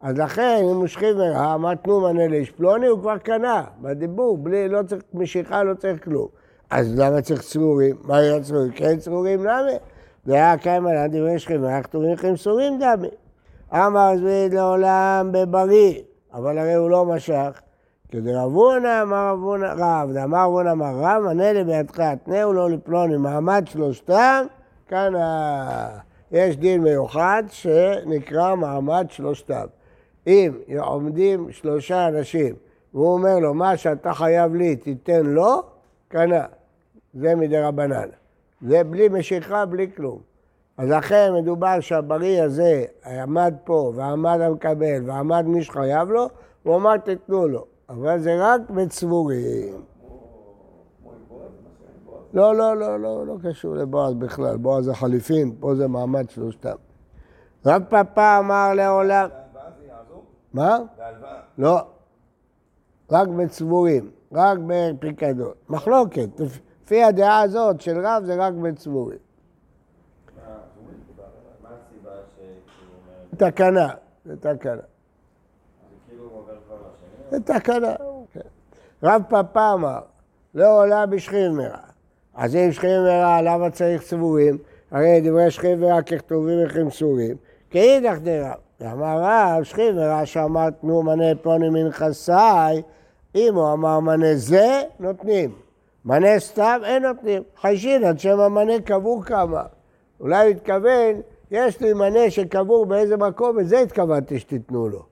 אז 0.00 0.18
לכן, 0.18 0.58
אם 0.60 0.76
הוא 0.76 0.86
שכימרה, 0.86 1.54
אמר 1.54 1.74
תנו 1.74 2.00
מנה 2.00 2.28
לאיש 2.28 2.50
פלוני, 2.50 2.86
הוא 2.86 3.00
כבר 3.00 3.18
קנה, 3.18 3.64
בדיבור, 3.82 4.38
בלי, 4.38 4.68
לא 4.68 4.82
צריך 4.82 5.02
משיכה, 5.14 5.62
לא 5.62 5.74
צריך 5.74 6.04
כלום. 6.04 6.26
אז 6.70 6.98
למה 6.98 7.22
צריך 7.22 7.42
צרורים? 7.42 7.96
מה 8.02 8.22
יהיה 8.22 8.40
צרורים? 8.40 8.72
כן 8.72 8.98
צרורים, 8.98 9.44
למה? 9.44 10.56
קיים 10.56 10.86
על 10.86 11.06
דברי 11.06 11.38
שכימרה, 11.38 11.82
כתובים 11.82 12.12
וכמסורים 12.14 12.78
דמי. 12.78 13.08
אמר 13.72 14.16
זביד 14.16 14.54
לעולם 14.54 15.30
בבריא, 15.32 15.94
אבל 16.34 16.58
הרי 16.58 16.74
הוא 16.74 16.90
לא 16.90 17.04
משך. 17.04 17.60
כדרב 18.14 18.52
הונא 18.52 19.02
אמר 19.02 19.32
רב 19.32 19.38
הונא 19.42 19.74
רב, 19.76 20.12
דאמר 20.12 20.38
רב 20.38 20.52
הונא 20.52 20.72
אמר 20.72 20.94
רב, 20.94 21.26
ענה 21.30 21.52
לי 21.52 21.64
בידך 21.64 22.00
התנאו 22.00 22.52
לו 22.52 22.68
לפלוני 22.68 23.16
מעמד 23.16 23.64
שלושתם, 23.66 24.46
כאן 24.88 25.14
ה... 25.14 25.98
יש 26.32 26.56
דין 26.56 26.82
מיוחד 26.82 27.42
שנקרא 27.48 28.54
מעמד 28.54 29.06
שלושתם. 29.08 29.64
אם 30.26 30.52
עומדים 30.78 31.52
שלושה 31.52 32.08
אנשים, 32.08 32.54
והוא 32.94 33.12
אומר 33.12 33.38
לו, 33.38 33.54
מה 33.54 33.76
שאתה 33.76 34.12
חייב 34.14 34.54
לי, 34.54 34.76
תיתן 34.76 35.26
לו, 35.26 35.62
קנה. 36.08 36.44
זה 37.14 37.34
מדי 37.34 37.58
רבנן. 37.58 38.08
זה 38.68 38.84
בלי 38.84 39.08
משיכה, 39.08 39.66
בלי 39.66 39.90
כלום. 39.96 40.18
אז 40.78 40.90
לכן 40.90 41.32
מדובר 41.34 41.80
שהבריא 41.80 42.42
הזה 42.42 42.84
עמד 43.06 43.54
פה, 43.64 43.92
ועמד 43.96 44.40
המקבל, 44.40 45.02
ועמד 45.06 45.46
מי 45.46 45.62
שחייב 45.62 46.10
לו, 46.10 46.28
הוא 46.62 46.76
אמר 46.76 46.96
תיתנו 46.96 47.48
לו. 47.48 47.73
אבל 47.88 48.18
זה 48.18 48.36
רק 48.38 48.70
בצבורים. 48.70 49.84
לא, 52.34 52.54
לא, 52.54 52.76
לא, 52.76 53.00
לא, 53.00 53.26
לא 53.26 53.36
קשור 53.42 53.74
לבועז 53.74 54.14
בכלל. 54.14 54.56
בועז 54.56 54.84
זה 54.84 54.94
חליפין, 54.94 55.54
פה 55.60 55.74
זה 55.74 55.88
מעמד 55.88 56.30
שלושתם. 56.30 56.74
רב 57.66 57.82
פאפה 57.88 58.38
אמר 58.38 58.74
לעולם... 58.74 59.28
מה? 60.52 60.78
לא. 61.58 61.80
רק 63.10 63.28
בצבורים, 63.28 64.10
רק 64.32 64.58
בפיקדון. 64.66 65.52
מחלוקת. 65.68 66.28
לפי 66.84 67.02
הדעה 67.02 67.40
הזאת 67.40 67.80
של 67.80 68.06
רב 68.06 68.22
זה 68.24 68.34
רק 68.34 68.54
בצבורים. 68.54 69.18
מה 71.62 71.68
הסיבה 71.68 72.12
אומר... 73.40 73.50
תקנה, 73.50 73.88
זה 74.24 74.36
תקנה. 74.36 74.74
זה 74.74 74.80
כאילו 76.08 76.24
הוא 76.24 76.38
עובר 76.38 76.52
כבר 76.66 76.76
לשני? 76.76 77.08
זה 77.18 77.23
תקנה. 77.40 77.94
רב 79.02 79.22
פאפה 79.28 79.72
אמר, 79.72 79.98
לא 80.54 80.82
עולה 80.82 81.06
בשכיב 81.06 81.52
מרע. 81.52 81.76
אז 82.34 82.56
אם 82.56 82.72
שכיב 82.72 83.00
מרע, 83.00 83.42
למה 83.42 83.70
צריך 83.70 84.02
צבורים? 84.02 84.58
הרי 84.90 85.20
דברי 85.20 85.50
שכיב 85.50 85.78
מרע 85.80 86.02
ככתובים 86.02 86.58
וכמסורים. 86.66 87.36
כאידך 87.70 88.18
דרב. 88.22 88.54
אמר 88.82 89.18
רב, 89.22 89.62
שכיב 89.62 89.94
מרע 89.94 90.26
שאמר 90.26 90.70
תנו 90.70 91.02
מנה 91.02 91.34
פלוני 91.42 91.68
מנכסי, 91.70 92.32
אם 93.34 93.54
הוא 93.54 93.72
אמר 93.72 94.00
מנה 94.00 94.34
זה, 94.34 94.82
נותנים. 95.00 95.52
מנה 96.04 96.38
סתם, 96.38 96.80
אין 96.84 97.02
נותנים. 97.02 97.42
חיישין, 97.60 98.04
עד 98.04 98.18
שם 98.18 98.40
המנה 98.40 98.80
קבור 98.80 99.22
כמה. 99.24 99.62
אולי 100.20 100.46
הוא 100.46 100.50
התכוון, 100.50 101.20
יש 101.50 101.80
לי 101.80 101.92
מנה 101.92 102.30
שקבור 102.30 102.86
באיזה 102.86 103.16
מקום, 103.16 103.56
וזה 103.56 103.78
התכוונתי 103.80 104.38
שתיתנו 104.38 104.88
לו. 104.88 105.02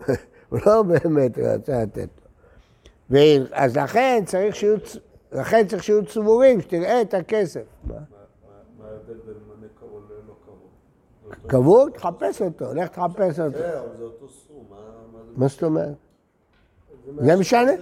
הוא 0.52 0.60
לא 0.66 0.82
באמת 0.82 1.38
רצה 1.38 1.82
לתת 1.82 2.08
לו. 3.10 3.18
אז 3.52 3.76
לכן 3.76 4.22
צריך 4.26 4.56
שיהיו, 4.56 4.76
לכן 5.32 5.66
צריך 5.66 5.82
שיהיו 5.82 6.06
צבורים, 6.06 6.60
שתראה 6.60 7.00
את 7.00 7.14
הכסף. 7.14 7.62
מה? 7.84 7.94
ההבדל 7.94 9.14
בין 9.26 9.34
מנה 9.48 9.66
קרוב 9.80 10.02
ללא 10.10 10.34
קרוב? 10.44 11.46
קבור? 11.46 11.90
תחפש 11.90 12.42
אותו, 12.42 12.74
לך 12.74 12.88
תחפש 12.88 13.40
אותו. 13.40 13.58
כן, 13.58 13.64
אבל 13.64 13.96
זה 13.96 14.04
אותו 14.04 14.28
סכום, 14.28 14.64
מה 15.36 15.48
זאת 15.48 15.62
אומרת? 15.62 15.94
זה 17.18 17.36
משנה? 17.36 17.72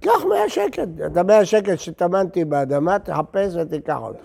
קח 0.00 0.24
100 0.28 0.48
שקל. 0.48 0.84
אתה 1.06 1.22
100 1.22 1.44
שקל 1.44 1.76
שטמנתי 1.76 2.44
באדמה, 2.44 2.98
תחפש 2.98 3.54
ותיקח 3.56 3.98
אותו. 4.00 4.18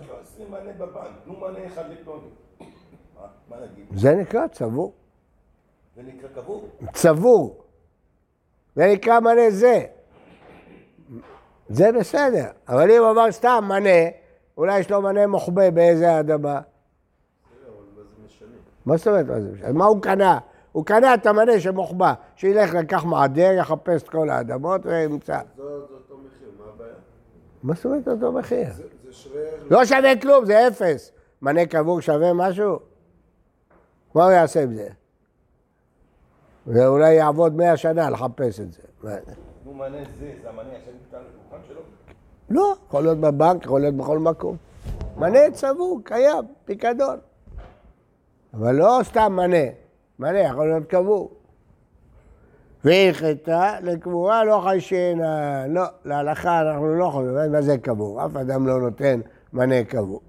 זה 3.95 4.15
נקרא 4.15 4.47
צבור. 4.47 4.93
זה 5.95 6.01
נקרא 6.03 6.29
קבור? 6.35 6.69
צבור. 6.93 7.63
זה 8.75 8.87
נקרא 8.93 9.19
מנה 9.19 9.49
זה. 9.49 9.83
זה 11.69 11.91
בסדר. 11.91 12.45
אבל 12.67 12.91
אם 12.91 13.01
הוא 13.01 13.11
אמר 13.11 13.31
סתם 13.31 13.63
מנה, 13.67 14.09
אולי 14.57 14.79
יש 14.79 14.91
לו 14.91 15.01
מנה 15.01 15.27
מוחבא 15.27 15.69
באיזה 15.69 16.19
אדמה. 16.19 16.61
מה 18.85 18.97
זאת 18.97 19.07
אומרת? 19.07 19.27
מה 19.27 19.41
זה 19.41 19.51
משנה? 19.51 19.71
מה 19.73 19.85
הוא 19.85 20.01
קנה? 20.01 20.39
הוא 20.71 20.85
קנה 20.85 21.13
את 21.13 21.25
המנה 21.25 21.59
שמוחבא, 21.59 22.13
שילך 22.35 22.73
לקח 22.73 23.03
מעדר, 23.03 23.51
יחפש 23.51 24.03
את 24.03 24.09
כל 24.09 24.29
האדמות 24.29 24.85
וימצא. 24.85 25.39
זה 25.57 25.63
אותו 25.63 26.17
מחיר, 26.25 26.49
מה 26.59 26.65
הבעיה? 26.75 26.93
מה 27.63 27.73
זאת 27.73 27.85
אומרת 27.85 28.07
אותו 28.07 28.31
מחיר? 28.31 28.67
לא 29.69 29.85
שווה 29.85 30.15
כלום, 30.21 30.45
זה 30.45 30.67
אפס. 30.67 31.11
מנה 31.41 31.65
קבור 31.65 32.01
שווה 32.01 32.33
משהו? 32.33 32.79
מה 34.15 34.23
הוא 34.23 34.31
יעשה 34.31 34.63
עם 34.63 34.73
זה? 34.73 34.87
זה 36.65 36.87
אולי 36.87 37.13
יעבוד 37.13 37.55
מאה 37.55 37.77
שנה 37.77 38.09
לחפש 38.09 38.59
את 38.59 38.73
זה. 38.73 38.81
נו 39.65 39.73
מנה 39.73 39.97
זה, 40.19 40.31
זה 40.43 40.49
עכשיו 40.49 40.63
ניתן 40.63 41.17
לשולחן 41.17 41.67
שלו? 41.67 41.81
לא, 42.49 42.75
יכול 42.87 43.03
להיות 43.03 43.17
בבנק, 43.17 43.65
יכול 43.65 43.81
להיות 43.81 43.95
בכל 43.95 44.19
מקום. 44.19 44.57
מנה 45.17 45.51
צבור, 45.53 46.01
קיים, 46.03 46.43
פיקדון. 46.65 47.17
אבל 48.53 48.75
לא 48.75 48.99
סתם 49.03 49.33
מנה, 49.35 49.71
מנה 50.19 50.39
יכול 50.39 50.67
להיות 50.67 50.85
קבור. 50.87 51.31
והלכתה 52.83 53.79
לקבורה 53.81 54.43
לא 54.43 54.61
חיישנה, 54.63 55.67
לא, 55.67 55.83
להלכה 56.05 56.61
אנחנו 56.61 56.95
לא 56.95 57.05
יכולים, 57.05 57.51
מה 57.51 57.61
זה 57.61 57.77
קבור? 57.77 58.25
אף 58.25 58.35
אדם 58.35 58.67
לא 58.67 58.81
נותן 58.81 59.21
מנה 59.53 59.83
קבור. 59.83 60.21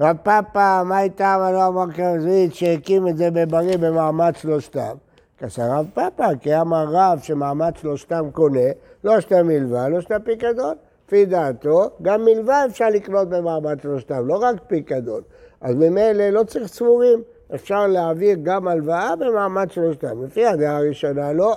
רב 0.00 0.16
פאפה, 0.22 0.82
מה 0.84 1.02
איתם, 1.02 1.40
לא 1.52 1.66
אמר 1.66 1.92
קרזית, 1.92 2.54
שהקים 2.54 3.08
את 3.08 3.16
זה 3.16 3.30
בבריא 3.30 3.76
במעמד 3.76 4.32
שלושתם? 4.36 4.96
כסר 5.38 5.62
רב 5.70 5.86
פאפה, 5.94 6.36
כי 6.40 6.60
אמר 6.60 6.86
רב 6.90 7.18
שמעמד 7.22 7.72
שלושתם 7.76 8.28
קונה, 8.32 8.70
לא 9.04 9.20
שתי 9.20 9.42
מלווה, 9.42 9.88
לא 9.88 10.00
שתי 10.00 10.14
פיקדון. 10.24 10.74
לפי 11.06 11.24
דעתו, 11.24 11.90
גם 12.02 12.24
מלווה 12.24 12.66
אפשר 12.66 12.88
לקנות 12.88 13.28
במעמד 13.28 13.80
שלושתם, 13.82 14.26
לא 14.26 14.36
רק 14.36 14.56
פיקדון. 14.66 15.20
אז 15.60 15.74
ממילא 15.74 16.30
לא 16.30 16.42
צריך 16.44 16.68
צבורים, 16.68 17.22
אפשר 17.54 17.86
להעביר 17.86 18.36
גם 18.42 18.68
הלוואה 18.68 19.16
במעמד 19.16 19.70
שלושתם. 19.70 20.24
לפי 20.24 20.46
הדעה 20.46 20.76
הראשונה, 20.76 21.32
לא, 21.32 21.56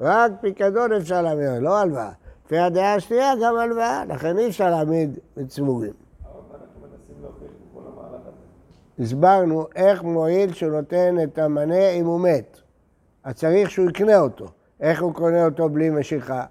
רק 0.00 0.32
פיקדון 0.40 0.92
אפשר 0.92 1.22
להעביר, 1.22 1.58
לא 1.60 1.78
הלוואה. 1.78 2.10
לפי 2.46 2.58
הדעה 2.58 2.94
השנייה, 2.94 3.32
גם 3.42 3.56
הלוואה, 3.56 4.04
לכן 4.08 4.38
אי 4.38 4.48
אפשר 4.48 4.70
להעמיד 4.70 5.18
הזה? 5.76 5.90
הסברנו 8.98 9.66
איך 9.76 10.02
מועיל 10.02 10.52
שהוא 10.52 10.72
נותן 10.72 11.16
את 11.22 11.38
המנה 11.38 11.90
אם 11.90 12.06
הוא 12.06 12.20
מת. 12.20 12.60
אז 13.24 13.34
צריך 13.34 13.70
שהוא 13.70 13.90
יקנה 13.90 14.18
אותו. 14.18 14.46
איך 14.80 15.02
הוא 15.02 15.14
קונה 15.14 15.44
אותו 15.44 15.68
בלי 15.68 15.90
משיכה? 15.90 16.44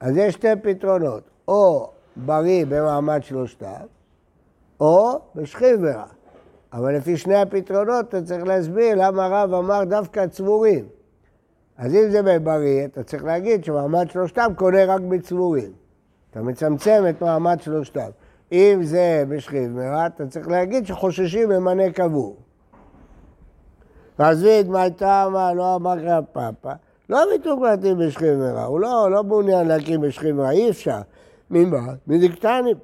אז 0.00 0.16
יש 0.16 0.34
שתי 0.34 0.48
פתרונות, 0.62 1.22
או 1.48 1.90
בריא 2.16 2.64
במעמד 2.68 3.22
שלושתם, 3.22 3.84
או 4.80 5.20
בשכיב 5.34 5.80
ורע. 5.82 6.04
אבל 6.72 6.96
לפי 6.96 7.16
שני 7.16 7.36
הפתרונות 7.36 8.08
אתה 8.08 8.22
צריך 8.22 8.44
להסביר 8.44 8.94
למה 8.96 9.24
הרב 9.24 9.54
אמר 9.54 9.84
דווקא 9.84 10.26
צבורים. 10.26 10.84
אז 11.78 11.94
אם 11.94 12.10
זה 12.10 12.22
בבריא, 12.22 12.84
אתה 12.84 13.02
צריך 13.02 13.24
להגיד 13.24 13.64
שמעמד 13.64 14.10
שלושתם 14.10 14.50
קונה 14.56 14.84
רק 14.84 15.00
בצבורים. 15.00 15.72
אתה 16.30 16.42
מצמצם 16.42 17.04
את 17.10 17.22
מעמד 17.22 17.60
שלושתם. 17.60 18.08
אם 18.52 18.78
זה 18.82 19.24
בשכיב 19.28 19.70
מרע, 19.70 20.06
אתה 20.06 20.26
צריך 20.26 20.48
להגיד 20.48 20.86
שחוששים 20.86 21.48
ממנה 21.48 21.92
קבור. 21.92 22.36
רזית, 24.20 24.68
מה 24.68 24.82
הייתה 24.82 25.24
אמר, 25.26 25.52
לא 25.52 25.74
אמר 25.74 25.94
רב 26.02 26.24
פאפה, 26.32 26.72
לא 27.08 27.18
ביטוק 27.32 27.62
להתאים 27.62 27.98
בשכיב 27.98 28.34
מרע, 28.34 28.62
הוא 28.62 28.80
לא, 28.80 29.10
לא 29.10 29.24
מעוניין 29.24 29.68
להקים 29.68 30.00
בשכיב 30.00 30.36
מרע, 30.36 30.50
אי 30.50 30.70
אפשר. 30.70 30.98
ממה? 31.50 31.92
מדיקטנים. 32.06 32.76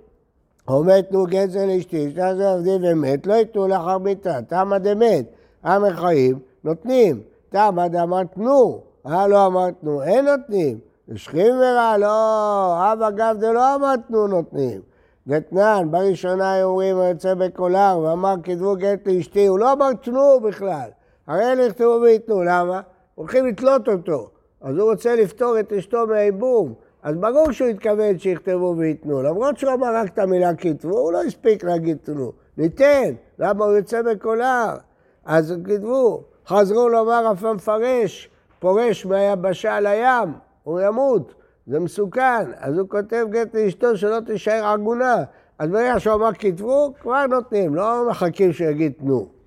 עומד 0.64 1.00
תנו 1.00 1.24
גזל 1.28 1.64
לאשתי, 1.64 2.10
שתה 2.10 2.36
זה 2.36 2.52
עבדי 2.52 2.76
ומת, 2.82 3.26
לא 3.26 3.34
ייתנו 3.34 3.68
לאחר 3.68 3.98
מיתה, 3.98 4.42
תמה 4.48 4.78
דמת, 4.78 5.24
עמר 5.64 5.96
חיים, 5.96 6.38
נותנים, 6.64 7.20
תמה 7.48 7.88
דאמר 7.88 8.24
תנו, 8.24 8.80
אה 9.06 9.26
לא 9.26 9.46
אמר 9.46 9.70
תנו, 9.70 10.02
אין 10.02 10.24
נותנים, 10.24 10.78
בשכיב 11.08 11.54
מרע, 11.54 11.96
לא, 11.98 12.92
אב 12.92 13.02
אגב 13.02 13.36
דלא 13.40 13.74
אמר 13.74 13.94
תנו 14.08 14.26
נותנים. 14.26 14.80
דתנן, 15.26 15.88
בראשונה 15.90 16.52
היו 16.52 16.68
אומרים, 16.68 16.96
יוצא 16.96 17.34
בקולר, 17.34 17.98
ואמר, 18.02 18.34
כתבו 18.42 18.74
גט 18.76 19.06
לאשתי, 19.06 19.46
הוא 19.46 19.58
לא 19.58 19.72
אמר 19.72 19.92
תנו 19.92 20.40
בכלל. 20.40 20.90
הרי 21.30 21.52
אלה 21.52 21.62
יכתבו 21.62 21.98
וייתנו, 22.02 22.42
למה? 22.42 22.80
הולכים 23.14 23.46
לתלות 23.46 23.88
אותו. 23.88 24.30
אז 24.60 24.76
הוא 24.76 24.90
רוצה 24.90 25.16
לפטור 25.16 25.60
את 25.60 25.72
אשתו 25.72 26.06
מהייבום. 26.06 26.74
אז 27.02 27.16
ברור 27.16 27.52
שהוא 27.52 27.68
התכוון 27.68 28.18
שיכתבו 28.18 28.74
וייתנו. 28.78 29.22
למרות 29.22 29.58
שהוא 29.58 29.72
אמר 29.72 29.94
רק 29.94 30.12
את 30.12 30.18
המילה 30.18 30.54
כתבו, 30.54 30.98
הוא 30.98 31.12
לא 31.12 31.22
הספיק 31.22 31.64
להגיד 31.64 31.96
תנו. 32.02 32.32
ניתן, 32.56 33.14
למה 33.38 33.64
הוא 33.64 33.76
יוצא 33.76 34.02
בקולר? 34.02 34.76
אז 35.24 35.54
כתבו, 35.64 36.22
חזרו 36.46 36.88
לומר 36.88 37.32
אף 37.32 37.44
המפרש, 37.44 38.30
פורש 38.58 39.06
מהיבשה 39.06 39.80
לים, 39.80 40.32
הוא 40.62 40.80
ימות. 40.80 41.34
זה 41.66 41.80
מסוכן, 41.80 42.52
אז 42.58 42.78
הוא 42.78 42.88
כותב 42.88 43.26
גט 43.30 43.54
לאשתו 43.54 43.96
שלא 43.96 44.20
תישאר 44.26 44.64
עגונה. 44.64 45.24
אז 45.58 45.70
ברגע 45.70 46.00
שהוא 46.00 46.14
אמר 46.14 46.30
כתבו, 46.38 46.92
כבר 47.00 47.26
נותנים, 47.26 47.74
לא 47.74 48.06
מחכים 48.10 48.52
שיגיד 48.52 48.92
תנו. 48.98 49.39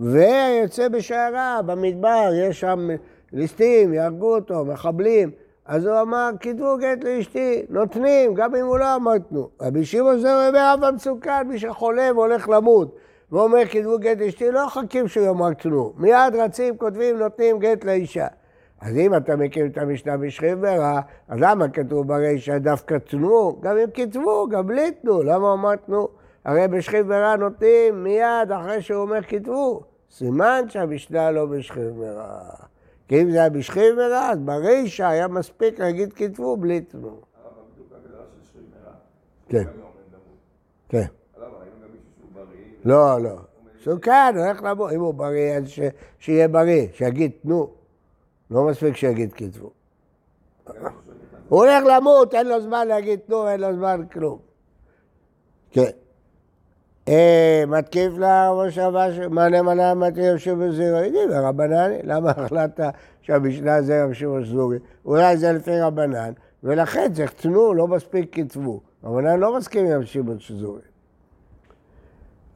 ויוצא 0.00 0.88
בשיירה, 0.88 1.60
במדבר, 1.66 2.30
יש 2.34 2.60
שם 2.60 2.88
ליסטים, 3.32 3.94
יהרגו 3.94 4.34
אותו, 4.34 4.64
מחבלים. 4.64 5.30
אז 5.66 5.86
הוא 5.86 6.00
אמר, 6.00 6.30
כתבו 6.40 6.76
גט 6.78 7.04
לאשתי, 7.04 7.62
נותנים, 7.68 8.34
גם 8.34 8.54
אם 8.54 8.66
הוא 8.66 8.78
לא 8.78 8.94
אמר 8.94 9.18
תנו. 9.18 9.48
רבי 9.62 9.84
שמעון 9.84 10.18
זה 10.18 10.48
אומר, 10.48 10.74
אב 10.74 10.84
המסוכן, 10.84 11.48
מי 11.48 11.58
שחולה 11.58 12.10
והולך 12.14 12.48
למות. 12.48 12.96
והוא 13.30 13.42
אומר, 13.42 13.64
כתבו 13.70 13.98
גט 13.98 14.18
לאשתי, 14.20 14.50
לא 14.50 14.66
מחכים 14.66 15.08
שהוא 15.08 15.26
יאמר 15.26 15.52
תנו. 15.52 15.92
מיד 15.96 16.34
רצים, 16.34 16.76
כותבים, 16.76 17.18
נותנים 17.18 17.58
גט 17.58 17.84
לאישה. 17.84 18.26
אז 18.80 18.96
אם 18.96 19.16
אתה 19.16 19.36
מכיר 19.36 19.66
את 19.66 19.78
המשנה 19.78 20.16
בשכיב 20.16 20.58
ורע, 20.62 21.00
אז 21.28 21.40
למה 21.40 21.68
כתוב 21.68 22.08
ברישא 22.08 22.58
דווקא 22.58 22.98
תנו? 22.98 23.60
גם 23.60 23.76
אם 23.78 23.90
כתבו, 23.94 24.48
גם 24.48 24.66
בלי 24.66 24.90
תנו. 25.02 25.22
למה 25.22 25.52
אמרת 25.52 25.78
תנו? 25.86 26.08
הרי 26.46 26.68
בשכיב 26.68 27.06
ורע 27.08 27.36
נותנים 27.36 28.04
מיד 28.04 28.52
אחרי 28.56 28.82
שהוא 28.82 29.02
אומר 29.02 29.22
כתבו. 29.22 29.82
סימן 30.10 30.64
שהמשנה 30.68 31.30
לא 31.30 31.46
בשכיב 31.46 31.98
ורע. 31.98 32.40
כי 33.08 33.22
אם 33.22 33.30
זה 33.30 33.40
היה 33.40 33.50
בשכיב 33.50 33.94
ורע, 33.98 34.30
אז 34.30 34.38
ברישא 34.38 35.06
היה 35.06 35.28
מספיק 35.28 35.78
להגיד 35.78 36.12
כתבו 36.12 36.56
בלי 36.56 36.80
תנו. 36.80 37.08
מרע. 37.08 37.20
כן. 39.48 39.64
כן. 40.88 41.04
לא, 42.84 43.20
לא. 43.20 43.36
סוכן, 43.84 44.34
הולך 44.36 44.62
לבוא. 44.62 44.90
אם 44.90 45.00
הוא 45.00 45.14
בריא, 45.14 45.56
אז. 45.56 45.64
שיהיה 46.18 46.48
בריא, 46.48 46.86
שיגיד 46.92 47.30
תנו. 47.42 47.70
לא 48.50 48.66
מספיק 48.66 48.96
שיגיד 48.96 49.32
כתבו. 49.32 49.70
הוא 51.48 51.64
הולך 51.64 51.84
למות, 51.96 52.34
אין 52.34 52.48
לו 52.48 52.60
זמן 52.60 52.88
להגיד 52.88 53.20
תנו, 53.26 53.48
אין 53.48 53.60
לו 53.60 53.74
זמן 53.74 54.06
כלום. 54.12 54.38
כן. 55.70 55.90
אה, 57.08 57.64
מתקיף 57.66 58.18
לה 58.18 58.50
מושבה, 58.54 59.12
ש- 59.12 59.18
מענה 59.18 59.62
מנה 59.62 59.94
מתי 59.94 60.20
יושב 60.20 60.64
בזירו. 60.64 60.96
יודעים, 60.98 61.30
רבנן, 61.30 61.90
למה 62.02 62.30
החלטת 62.30 62.80
שהמשנה 63.22 63.82
זה 63.82 64.04
רב 64.04 64.12
שמעון 64.12 64.44
סדורי? 64.44 64.78
אולי 65.04 65.36
זה 65.36 65.52
לפי 65.52 65.80
רבנן, 65.80 66.32
ולכן 66.62 67.12
צריך 67.12 67.32
תנו, 67.32 67.74
לא 67.74 67.88
מספיק 67.88 68.28
כתבו. 68.32 68.80
רבנן 69.04 69.40
לא 69.40 69.56
מסכים 69.56 69.86
עם 69.86 69.92
רב 69.92 70.04
שמעון 70.04 70.38
סדורי. 70.40 70.80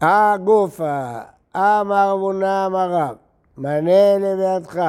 הגופה, 0.01 1.19
אמר 1.57 2.13
אבונה 2.15 2.67
אמר 2.67 2.91
רב, 2.93 3.17
מנה 3.59 4.19
לבידך, 4.19 4.83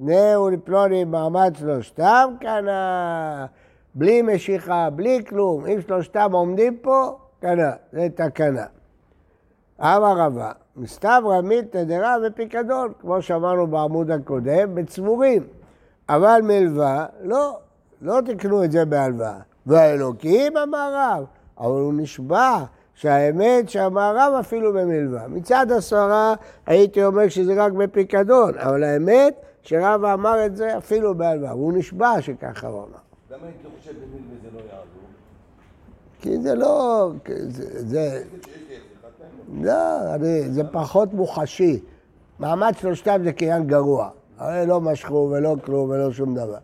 נהו 0.00 0.50
לפלוני 0.50 1.04
מעמד 1.04 1.54
שלושתם 1.58 2.34
קנה, 2.40 3.46
בלי 3.94 4.22
משיכה, 4.22 4.90
בלי 4.90 5.24
כלום, 5.28 5.66
אם 5.66 5.80
שלושתם 5.80 6.28
עומדים 6.32 6.76
פה, 6.82 7.18
קנה, 7.40 7.72
זה 7.92 8.06
תקנה. 8.14 8.64
אמר 9.82 10.16
רבא, 10.16 10.52
מסתברא 10.76 11.40
מילתא 11.40 11.84
דרע 11.84 12.16
ופיקדון, 12.26 12.92
כמו 13.00 13.22
שאמרנו 13.22 13.66
בעמוד 13.66 14.10
הקודם, 14.10 14.74
בצבורים. 14.74 15.42
אבל 16.08 16.40
מלווה, 16.42 17.06
לא, 17.22 17.58
לא 18.02 18.18
תקנו 18.26 18.64
את 18.64 18.72
זה 18.72 18.84
בהלוואה. 18.84 19.38
והאלוקים 19.66 20.56
אמר 20.56 20.92
רב, 20.94 21.24
אבל 21.60 21.80
הוא 21.80 21.94
נשבע 21.96 22.64
שהאמת 22.94 23.68
שאמר 23.68 24.16
רב 24.16 24.34
אפילו 24.40 24.72
במלווה. 24.72 25.28
מצד 25.28 25.66
הסברה 25.70 26.34
הייתי 26.66 27.04
אומר 27.04 27.28
שזה 27.28 27.64
רק 27.64 27.72
בפיקדון, 27.72 28.58
אבל 28.58 28.84
האמת 28.84 29.34
שרב 29.62 30.04
אמר 30.04 30.46
את 30.46 30.56
זה 30.56 30.78
אפילו 30.78 31.14
בהלוואה, 31.14 31.56
והוא 31.56 31.72
נשבע 31.72 32.20
שככה 32.20 32.66
הוא 32.66 32.78
אמר. 32.78 32.98
למה 33.30 33.46
הייתי 33.46 33.68
חושב 33.78 33.92
במילווה 33.92 34.36
זה 34.42 34.48
לא 34.54 34.60
יעזור? 34.60 35.02
כי 36.20 36.38
זה 36.42 36.54
לא, 36.54 37.10
זה, 37.48 37.88
זה, 37.88 38.22
לא, 39.62 40.14
אני, 40.14 40.50
זה 40.50 40.62
פחות 40.64 41.14
מוחשי. 41.14 41.80
מעמד 42.38 42.72
שלושתם 42.78 43.20
זה 43.24 43.32
קניין 43.32 43.66
גרוע. 43.66 44.08
הרי 44.38 44.66
לא 44.66 44.80
משכו 44.80 45.28
ולא 45.32 45.56
כלום 45.64 45.90
ולא 45.90 46.12
שום 46.12 46.34
דבר. 46.34 46.58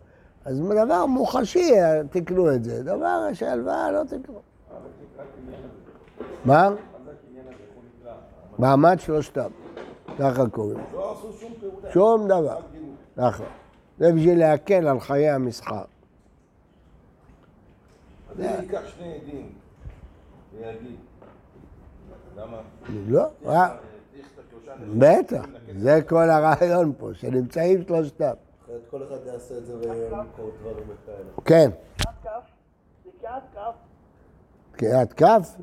אז 0.45 0.61
דבר 0.61 1.05
מוחשי, 1.05 1.71
תקנו 2.09 2.53
את 2.53 2.63
זה. 2.63 2.83
דבר 2.83 3.33
שהלוואה 3.33 3.91
לא 3.91 4.03
תקנו. 4.03 4.39
מה? 6.45 6.69
מעמד 8.57 8.99
שלושתם. 8.99 9.49
ככה 10.19 10.49
קוראים. 10.49 10.79
לא 10.93 11.11
עשו 11.11 11.33
שום 11.33 11.51
פעולה. 11.59 11.93
שום 11.93 12.27
דבר. 12.27 12.59
נכון. 13.17 13.45
זה 13.99 14.13
בשביל 14.13 14.39
להקל 14.39 14.87
על 14.87 14.99
חיי 14.99 15.29
המסחר. 15.29 15.83
אז 18.31 18.39
אם 18.39 18.45
ייקח 18.61 18.81
שני 18.97 19.13
עדים 19.13 19.49
ויגיד, 20.57 20.95
למה? 22.39 22.57
לא, 23.07 23.25
את 23.25 23.49
השלושה 23.49 24.73
אנשים. 24.73 24.99
בטח. 24.99 25.45
זה 25.77 26.01
כל 26.07 26.29
הרעיון 26.29 26.93
פה, 26.97 27.09
שנמצאים 27.13 27.83
שלושתם. 27.87 28.31
אחרת 28.65 28.81
כל 28.89 29.03
אחד 29.03 29.17
יעשה 29.25 29.57
את 29.57 29.65
זה 29.65 29.77
וימכור 29.77 30.51
דברים 30.61 30.85
וכאלה. 30.87 31.29
כן. 31.45 31.69
קריאת 31.97 32.13
כף, 32.23 32.43
זה 33.03 33.11
קריאת 34.71 35.13
כף, 35.13 35.55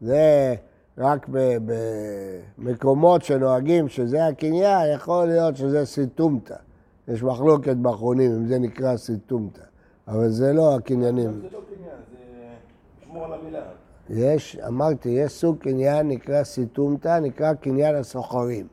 זה 0.00 0.54
רק 0.98 1.26
במקומות 2.58 3.22
שנוהגים 3.22 3.88
שזה 3.88 4.26
הקניין, 4.26 4.94
יכול 4.94 5.26
להיות 5.26 5.56
שזה 5.56 5.86
סיטומתא. 5.86 6.56
יש 7.08 7.22
מחלוקת 7.22 7.76
באחרונים 7.76 8.32
אם 8.32 8.46
זה 8.46 8.58
נקרא 8.58 8.96
סיטומתא, 8.96 9.62
אבל 10.08 10.28
זה 10.28 10.52
לא 10.52 10.76
הקניינים. 10.76 11.32
זה 11.32 11.48
לא 11.52 11.60
קניין, 11.74 11.96
זה 12.12 12.18
לשמור 13.02 13.24
על 13.24 13.32
המילה. 13.32 13.62
יש, 14.12 14.58
אמרתי, 14.68 15.08
יש 15.08 15.32
סוג 15.32 15.56
קניין 15.58 16.08
נקרא 16.08 16.42
סיטומתא, 16.42 17.18
נקרא 17.18 17.54
קניין 17.54 17.94
הסוחרים. 17.94 18.66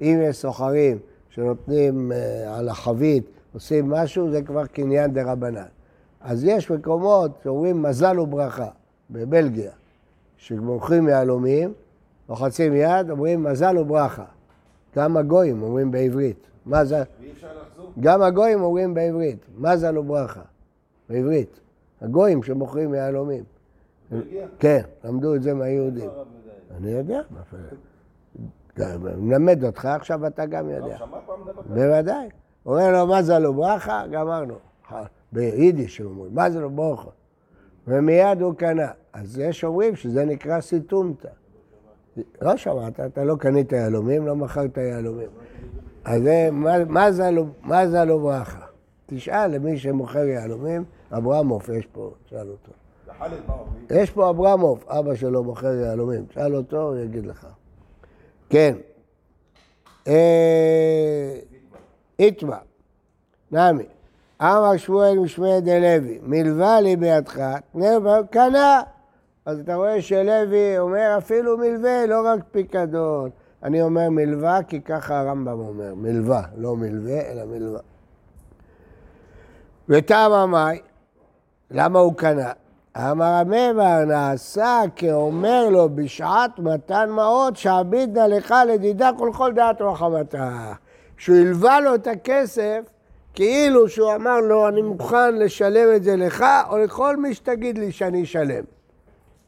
אם 0.00 0.20
יש 0.22 0.36
סוחרים 0.36 0.98
שנותנים 1.30 2.12
אה, 2.12 2.58
על 2.58 2.68
החבית, 2.68 3.24
עושים 3.54 3.90
משהו, 3.90 4.30
זה 4.30 4.42
כבר 4.42 4.66
קניין 4.66 5.12
דה 5.12 5.32
רבנן. 5.32 5.66
אז 6.20 6.44
יש 6.44 6.70
מקומות 6.70 7.30
שאומרים 7.42 7.82
מזל 7.82 8.18
וברכה, 8.18 8.68
בבלגיה, 9.10 9.72
שמוכרים 10.36 11.08
יהלומים, 11.08 11.72
לוחצים 12.28 12.74
יד, 12.74 13.10
אומרים 13.10 13.42
מזל 13.42 13.78
וברכה. 13.78 14.24
גם 14.96 15.16
הגויים 15.16 15.62
אומרים 15.62 15.90
בעברית. 15.90 16.46
מזל, 16.66 17.02
ואי 17.20 17.30
אפשר 17.32 17.46
לחזור? 17.46 17.92
גם 18.00 18.22
הגויים 18.22 18.62
אומרים 18.62 18.94
בעברית, 18.94 19.38
מזל 19.58 19.98
וברכה, 19.98 20.42
בעברית. 21.08 21.60
הגויים 22.00 22.42
שמוכרים 22.42 22.94
יהלומים. 22.94 23.44
כן, 24.58 24.80
למדו 25.04 25.34
את 25.34 25.42
זה 25.42 25.54
מהיהודים. 25.54 26.10
אני 26.76 26.90
יודע. 26.90 27.20
מלמד 29.18 29.64
אותך, 29.64 29.84
עכשיו 29.84 30.26
אתה 30.26 30.46
גם. 30.46 30.70
יודע. 30.70 30.96
בוודאי. 31.68 32.28
אומר 32.66 32.92
לו, 32.92 33.06
מה 33.06 33.22
זה 33.22 33.38
לו 33.38 33.54
ברכה? 33.54 34.04
גמרנו. 34.10 34.54
ביידיש 35.32 36.00
אומרים, 36.00 36.34
מה 36.34 36.50
זה 36.50 36.60
לו 36.60 36.70
ברכה? 36.70 37.08
ומיד 37.88 38.42
הוא 38.42 38.54
קנה. 38.54 38.88
אז 39.12 39.38
יש 39.38 39.64
אומרים 39.64 39.96
שזה 39.96 40.24
נקרא 40.24 40.60
סיטומתא. 40.60 41.28
לא 42.42 42.56
שמעת, 42.56 43.00
אתה 43.00 43.24
לא 43.24 43.36
קנית 43.36 43.72
יהלומים, 43.72 44.26
לא 44.26 44.36
מכרת 44.36 44.76
יהלומים. 44.76 45.28
אז 46.04 46.22
זה, 46.22 46.48
מה- 46.52 47.12
זה 47.90 48.04
לו- 48.04 48.20
ברכה? 48.20 48.66
תשאל 49.06 49.46
למי 49.46 49.78
שמוכר 49.78 50.24
יהלומים, 50.24 50.84
אברמוב 51.12 51.70
יש 51.70 51.86
פה, 51.86 52.10
תשאל 52.26 52.48
אותו. 52.48 52.72
יש 53.90 54.10
פה 54.10 54.30
אברמוב, 54.30 54.84
אבא 54.88 55.14
שלו 55.14 55.44
מוכר 55.44 55.74
יהלומים, 55.74 56.26
תשאל 56.26 56.56
אותו, 56.56 56.82
הוא 56.82 56.96
יגיד 56.96 57.26
לך. 57.26 57.46
כן. 58.50 58.74
אה, 60.06 61.38
איתמר, 62.18 62.58
נעמי, 63.52 63.84
אמר 64.42 64.76
שמואל 64.76 65.18
משמעי 65.18 65.60
דלוי, 65.60 66.18
מלווה 66.22 66.80
לי 66.80 66.96
בידך, 66.96 67.40
קנה. 68.30 68.82
אז 69.46 69.60
אתה 69.60 69.74
רואה 69.74 70.02
שלוי 70.02 70.78
אומר 70.78 71.14
אפילו 71.18 71.58
מלווה, 71.58 72.06
לא 72.06 72.22
רק 72.26 72.40
פיקדון. 72.50 73.30
אני 73.62 73.82
אומר 73.82 74.10
מלווה 74.10 74.62
כי 74.62 74.80
ככה 74.80 75.20
הרמב"ם 75.20 75.60
אומר, 75.60 75.94
מלווה, 75.94 76.42
לא 76.56 76.76
מלווה, 76.76 77.20
אלא 77.30 77.44
מלווה. 77.44 77.80
וטעם 79.88 80.32
המאי, 80.32 80.80
למה 81.70 81.98
הוא 81.98 82.14
קנה? 82.14 82.52
אמר 82.98 83.24
הממר 83.24 84.04
נעשה 84.04 84.80
כאומר 84.96 85.68
לו 85.68 85.88
בשעת 85.94 86.58
מתן 86.58 87.10
מעות 87.10 87.56
שעביד 87.56 88.18
נא 88.18 88.26
לך 88.26 88.54
לדידה 88.68 89.10
כל 89.18 89.30
כל 89.36 89.52
דעת 89.52 89.82
רחמתה. 89.82 90.72
כשהוא 91.16 91.36
הלווה 91.36 91.80
לו 91.80 91.94
את 91.94 92.06
הכסף, 92.06 92.80
כאילו 93.34 93.88
שהוא 93.88 94.14
אמר 94.14 94.40
לו 94.40 94.68
אני 94.68 94.82
מוכן 94.82 95.34
לשלם 95.34 95.96
את 95.96 96.04
זה 96.04 96.16
לך 96.16 96.44
או 96.70 96.78
לכל 96.78 97.16
מי 97.16 97.34
שתגיד 97.34 97.78
לי 97.78 97.92
שאני 97.92 98.22
אשלם. 98.22 98.64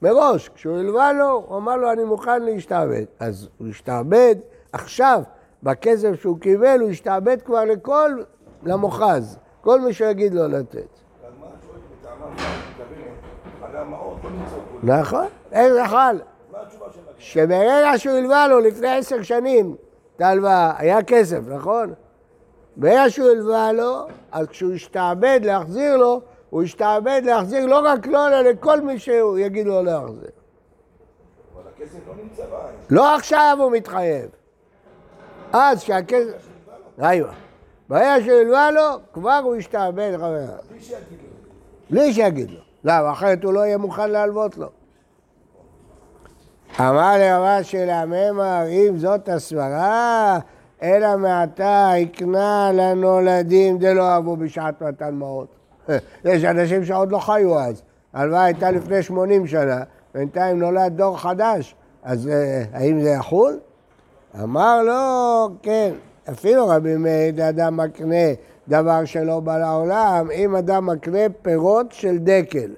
מראש, 0.03 0.49
כשהוא 0.49 0.79
הלווה 0.79 1.13
לו, 1.13 1.45
הוא 1.49 1.59
אמר 1.59 1.77
לו 1.77 1.93
אני 1.93 2.05
מוכן 2.05 2.43
להשתעבד. 2.43 3.05
אז 3.21 3.49
הוא 3.59 3.69
השתעבד, 3.69 4.35
עכשיו, 4.73 5.23
בכסף 5.63 6.21
שהוא 6.21 6.39
קיבל, 6.39 6.81
הוא 6.81 6.91
השתעבד 6.91 7.43
כבר 7.43 7.65
לכל, 7.65 8.11
למוכז, 8.63 9.39
כל 9.61 9.81
מי 9.81 9.93
שיגיד 9.93 10.35
לו 10.35 10.49
לתת. 10.49 11.01
לא 13.73 13.85
נמצאות. 14.31 14.85
נכון, 14.85 15.27
איך 15.53 15.73
זה? 15.73 15.83
מה 15.83 16.63
התשובה 16.63 16.87
שלך? 16.93 17.03
שברגע 17.19 17.99
שהוא 17.99 18.17
הלווה 18.17 18.49
לו 18.49 18.61
לפני 18.61 18.89
עשר 18.89 19.23
שנים 19.23 19.77
את 20.17 20.21
ההלוואה, 20.21 20.73
היה 20.79 21.03
כסף, 21.03 21.41
נכון? 21.49 21.95
ברגע 22.77 23.11
שהוא 23.11 23.31
הלווה 23.31 23.73
לו, 23.73 24.07
אז 24.33 24.47
כשהוא 24.47 24.73
השתעבד 24.75 25.41
להחזיר 25.43 25.97
לו, 25.97 26.21
הוא 26.51 26.63
השתעבד 26.63 27.23
להחזיר 27.25 27.67
לא 27.67 27.81
רק 27.85 28.07
לו, 28.07 28.27
אלא 28.27 28.41
לכל 28.41 28.81
מי 28.81 28.99
שהוא 28.99 29.39
יגיד 29.39 29.67
לו 29.67 29.83
להחזיר. 29.83 30.31
אבל 31.55 31.63
הכסף 31.77 31.99
לא 32.09 32.15
נמצא 32.23 32.43
בעין. 32.43 32.75
לא 32.91 33.15
עכשיו 33.15 33.57
הוא 33.61 33.73
מתחייב. 33.73 34.31
אז 35.53 35.81
שהכסף... 35.81 36.51
ראימה. 36.99 37.33
ברגע 37.89 38.25
שהלווה 38.25 38.71
לו, 38.71 38.99
כבר 39.13 39.41
הוא 39.45 39.57
השתעבד 39.57 40.13
חברה. 40.17 40.57
בלי 40.71 40.81
שיגיד 40.81 41.19
לו. 41.23 41.51
בלי 41.91 42.13
שיגיד 42.13 42.51
לו. 42.51 42.61
למה? 42.85 43.13
אחרת 43.13 43.45
הוא 43.45 43.53
לא 43.53 43.61
יהיה 43.61 43.79
מוכן 43.79 44.11
להלוות 44.11 44.59
לו. 44.59 44.69
אמר 46.81 47.19
לרבה 47.19 47.63
של 47.63 47.91
הממר, 47.91 48.63
אם 48.69 48.99
זאת 48.99 49.29
הסברה, 49.29 50.39
אלא 50.83 51.17
מעתה 51.17 51.93
הקנה 51.93 52.71
לנולדים 52.75 53.79
דלא 53.79 54.03
אהבו 54.03 54.37
בשעת 54.37 54.83
מתן 54.83 55.15
מעות. 55.15 55.49
יש 56.25 56.45
אנשים 56.45 56.85
שעוד 56.85 57.13
לא 57.13 57.19
חיו 57.19 57.59
אז. 57.59 57.83
ההלוואה 58.13 58.45
הייתה 58.45 58.71
לפני 58.71 59.03
80 59.03 59.47
שנה, 59.47 59.83
בינתיים 60.15 60.59
נולד 60.59 60.93
דור 60.97 61.19
חדש, 61.19 61.75
אז 62.03 62.29
אה, 62.29 62.65
האם 62.73 63.01
זה 63.01 63.09
יחול? 63.09 63.59
אמר 64.43 64.83
לו, 64.83 65.49
כן, 65.63 65.91
אפילו 66.31 66.69
רבי 66.69 66.97
מאיר 66.97 67.49
אדם 67.49 67.77
מקנה 67.77 68.17
דבר 68.71 69.05
שלא 69.05 69.41
בא 69.41 69.59
לעולם, 69.59 70.31
אם 70.31 70.57
אדם 70.57 70.87
מקנה 70.87 71.19
פירות 71.43 71.93
של 71.93 72.19
דקל, 72.19 72.71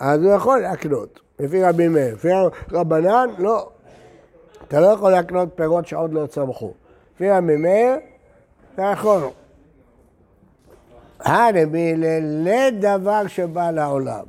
אז 0.00 0.22
הוא 0.22 0.32
יכול 0.32 0.58
להקנות, 0.58 1.20
לפי 1.38 1.62
רבי 1.62 1.88
מאיר. 1.88 2.14
לפי 2.14 2.28
רבנן, 2.72 3.28
לא. 3.38 3.68
אתה 4.68 4.80
לא 4.80 4.86
יכול 4.86 5.10
להקנות 5.10 5.48
פירות 5.54 5.86
שעוד 5.86 6.12
לא 6.12 6.26
צמחו. 6.26 6.72
לפי 7.14 7.30
רבי 7.30 7.56
מאיר, 7.56 7.96
אתה 8.74 8.82
יכול. 8.82 9.22
הנביא 11.20 11.94
לדבר 12.20 13.26
שבא 13.26 13.70
לעולם. 13.70 14.24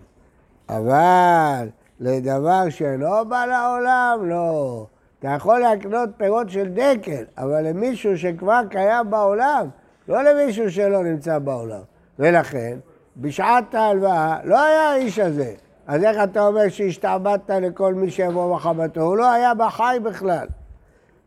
אבל 0.69 1.67
לדבר 1.99 2.69
שלא 2.69 3.23
בא 3.23 3.45
לעולם, 3.45 4.29
לא. 4.29 4.85
אתה 5.19 5.27
יכול 5.27 5.59
להקנות 5.59 6.09
פירות 6.17 6.49
של 6.49 6.69
דקל, 6.73 7.23
אבל 7.37 7.67
למישהו 7.67 8.17
שכבר 8.17 8.61
קיים 8.69 9.09
בעולם, 9.09 9.67
לא 10.09 10.23
למישהו 10.23 10.71
שלא 10.71 11.03
נמצא 11.03 11.39
בעולם. 11.39 11.81
ולכן, 12.19 12.77
בשעת 13.17 13.75
ההלוואה 13.75 14.37
לא 14.43 14.63
היה 14.63 14.91
האיש 14.91 15.19
הזה. 15.19 15.53
אז 15.87 16.03
איך 16.03 16.17
אתה 16.23 16.47
אומר 16.47 16.69
שהשתעבדת 16.69 17.49
לכל 17.49 17.93
מי 17.93 18.11
שיבוא 18.11 18.55
מחמתו? 18.55 19.01
הוא 19.01 19.17
לא 19.17 19.31
היה 19.31 19.53
בחי 19.53 19.97
בכלל. 20.03 20.47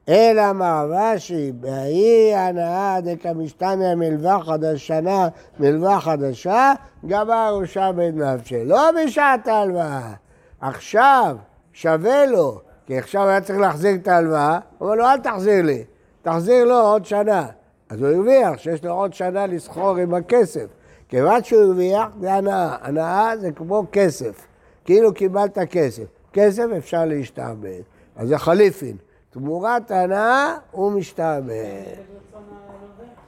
אלא 0.08 0.52
מה 0.52 0.84
רש"י, 0.88 1.52
בהאי 1.52 2.34
הנאה 2.34 2.98
דקמשתנא 3.00 3.94
מלווה 3.94 4.40
חדשנה 4.40 5.28
מלווה 5.60 6.00
חדשה, 6.00 6.72
גמר 7.06 7.58
ראשה 7.60 7.92
בן 7.92 8.22
נפשי. 8.22 8.64
לא 8.64 8.90
בשעת 9.06 9.48
ההלוואה. 9.48 10.12
עכשיו 10.60 11.36
שווה 11.72 12.26
לו, 12.26 12.60
כי 12.86 12.98
עכשיו 12.98 13.28
היה 13.28 13.40
צריך 13.40 13.58
להחזיר 13.58 13.94
את 13.94 14.08
ההלוואה, 14.08 14.58
אומר 14.80 14.94
לו 14.94 15.04
אל 15.04 15.18
תחזיר 15.18 15.62
לי, 15.62 15.84
תחזיר 16.22 16.64
לו 16.64 16.80
עוד 16.80 17.04
שנה. 17.04 17.46
אז 17.92 18.00
הוא 18.00 18.08
הרוויח 18.08 18.58
שיש 18.58 18.84
לו 18.84 18.92
עוד 18.92 19.14
שנה 19.14 19.46
לסחור 19.46 19.96
עם 19.96 20.14
הכסף. 20.14 20.66
כיוון 21.08 21.44
שהוא 21.44 21.62
הרוויח 21.62 22.08
זה 22.20 22.32
הנאה, 22.32 22.76
הנאה 22.80 23.36
זה 23.36 23.52
כמו 23.52 23.84
כסף, 23.92 24.46
כאילו 24.84 25.14
קיבלת 25.14 25.58
כסף. 25.70 26.04
כסף 26.32 26.64
אפשר 26.78 27.04
להשתעבד, 27.04 27.80
אז 28.16 28.28
זה 28.28 28.38
חליפין. 28.38 28.96
תמורת 29.30 29.90
הנאה 29.90 30.56
הוא 30.70 30.92
משתעבד. 30.92 31.82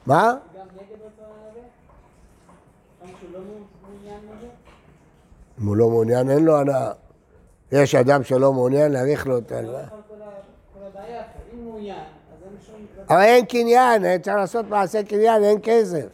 מה? 0.06 0.34
לא 3.32 3.40
מעוניין? 3.40 4.20
אם 5.60 5.66
הוא 5.66 5.76
לא 5.76 5.88
מעוניין, 5.88 6.30
אין 6.30 6.44
לו 6.44 6.56
הנאה. 6.56 6.92
יש 7.72 7.94
אדם 7.94 8.24
שלא 8.24 8.52
מעוניין 8.52 8.92
להאריך 8.92 9.26
לו 9.26 9.38
את 9.38 9.52
ההלוואה. 9.52 9.84
אבל 13.08 13.20
אין 13.20 13.44
קניין, 13.44 14.18
צריך 14.22 14.36
לעשות 14.36 14.68
מעשה 14.68 15.02
קניין, 15.02 15.44
אין 15.44 15.58
כסף. 15.62 16.06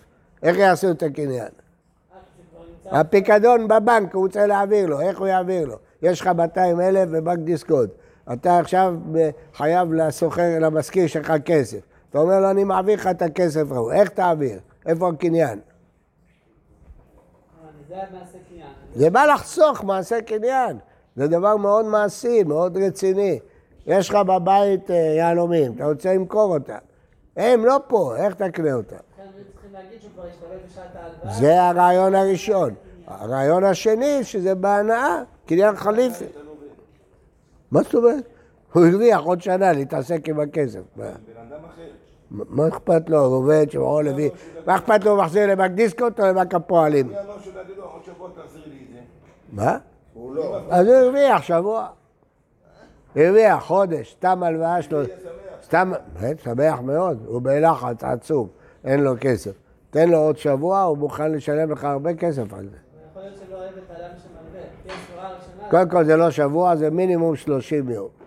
איך 0.42 0.56
יעשו 0.56 0.90
את 0.90 1.02
הקניין? 1.02 1.48
הפיקדון 2.86 3.68
בבנק, 3.68 4.14
הוא 4.14 4.22
רוצה 4.22 4.46
להעביר 4.46 4.86
לו, 4.86 5.00
איך 5.00 5.18
הוא 5.18 5.26
יעביר 5.26 5.66
לו? 5.66 5.76
יש 6.02 6.20
לך 6.20 6.26
200 6.26 6.80
אלף 6.80 7.08
בבנק 7.08 7.38
דיסקונט. 7.38 7.90
אתה 8.32 8.58
עכשיו 8.58 8.94
חייב 9.54 9.92
לסוחר, 9.92 10.58
למשכיר 10.60 11.06
שלך 11.06 11.32
כסף. 11.44 11.78
אתה 12.10 12.18
אומר 12.18 12.40
לו, 12.40 12.50
אני 12.50 12.64
מעביר 12.64 12.94
לך 12.94 13.06
את 13.06 13.22
הכסף 13.22 13.72
ההוא. 13.72 13.92
איך 13.92 14.08
תעביר? 14.08 14.58
איפה 14.86 15.08
הקניין? 15.08 15.60
זה 18.94 19.10
בא 19.10 19.24
לחסוך 19.24 19.84
מעשה 19.84 20.20
קניין. 20.20 20.78
זה 21.16 21.26
דבר 21.26 21.56
מאוד 21.56 21.84
מעשי, 21.84 22.42
מאוד 22.42 22.76
רציני. 22.76 23.38
יש 23.86 24.10
לך 24.10 24.14
בבית 24.14 24.90
אה, 24.90 24.96
יהלומים, 24.96 25.72
אתה 25.76 25.86
רוצה 25.86 26.14
למכור 26.14 26.54
אותם. 26.54 26.78
הם 27.36 27.64
לא 27.64 27.80
פה, 27.88 28.16
איך 28.16 28.34
תקנה 28.34 28.72
אותם? 28.72 28.96
ההלוואה. 30.96 31.32
זה 31.40 31.62
הרעיון 31.62 32.14
הראשון. 32.14 32.74
הרעיון 33.06 33.64
השני, 33.64 34.24
שזה 34.24 34.54
בהנאה, 34.54 35.22
קניין 35.46 35.76
חליפי. 35.76 36.24
מה 37.70 37.82
זאת 37.82 37.94
אומרת? 37.94 38.24
הוא 38.72 38.86
הרוויח 38.86 39.20
עוד 39.20 39.42
שנה 39.42 39.72
להתעסק 39.72 40.28
עם 40.28 40.40
הכסף. 40.40 40.80
מה- 40.96 41.04
בן 41.04 41.10
אדם 41.48 41.64
אחר. 41.64 41.82
מה 42.30 42.68
אכפת 42.68 43.10
לו, 43.10 43.18
הוא 43.24 43.36
עובד, 43.36 43.70
שמעון 43.70 44.04
לוי, 44.04 44.30
מה 44.66 44.76
אכפת 44.76 45.04
לו, 45.04 45.10
הוא 45.10 45.18
מחזיר 45.22 45.46
לבנק 45.46 45.70
דיסקונט 45.70 46.20
או 46.20 46.26
לבנק 46.26 46.54
הפועלים? 46.54 47.08
זה? 47.08 47.14
מה? 49.52 49.78
הוא 50.14 50.34
לא. 50.34 50.56
אז 50.70 50.86
הוא 50.86 50.94
הרוויח 50.94 51.42
שבוע. 51.42 51.88
הרוויח 53.16 53.62
חודש, 53.62 54.12
סתם 54.12 54.42
הלוואה 54.42 54.82
שלו. 54.82 55.00
סתם, 55.62 55.92
כן, 56.20 56.32
שמח 56.44 56.80
מאוד, 56.80 57.22
הוא 57.26 57.42
בלחץ 57.42 58.04
עצום, 58.04 58.48
אין 58.84 59.00
לו 59.00 59.12
כסף. 59.20 59.52
תן 59.90 60.08
לו 60.08 60.18
עוד 60.18 60.38
שבוע, 60.38 60.82
הוא 60.82 60.98
מוכן 60.98 61.32
לשלם 61.32 61.70
לך 61.70 61.84
הרבה 61.84 62.14
כסף 62.14 62.54
על 62.54 62.68
זה. 62.68 62.76
יכול 63.10 63.22
להיות 63.22 63.36
שלא 63.36 63.56
אוהב 63.56 63.72
את 63.76 63.90
האדם 63.90 64.14
שמלווה. 64.22 64.68
כי 64.82 64.88
הסברה 64.88 65.28
הראשונה... 65.28 65.70
קודם 65.70 65.88
כל 65.88 66.04
זה 66.04 66.16
לא 66.16 66.30
שבוע, 66.30 66.76
זה 66.76 66.90
מינימום 66.90 67.36
30 67.36 67.90
יום. 67.90 68.19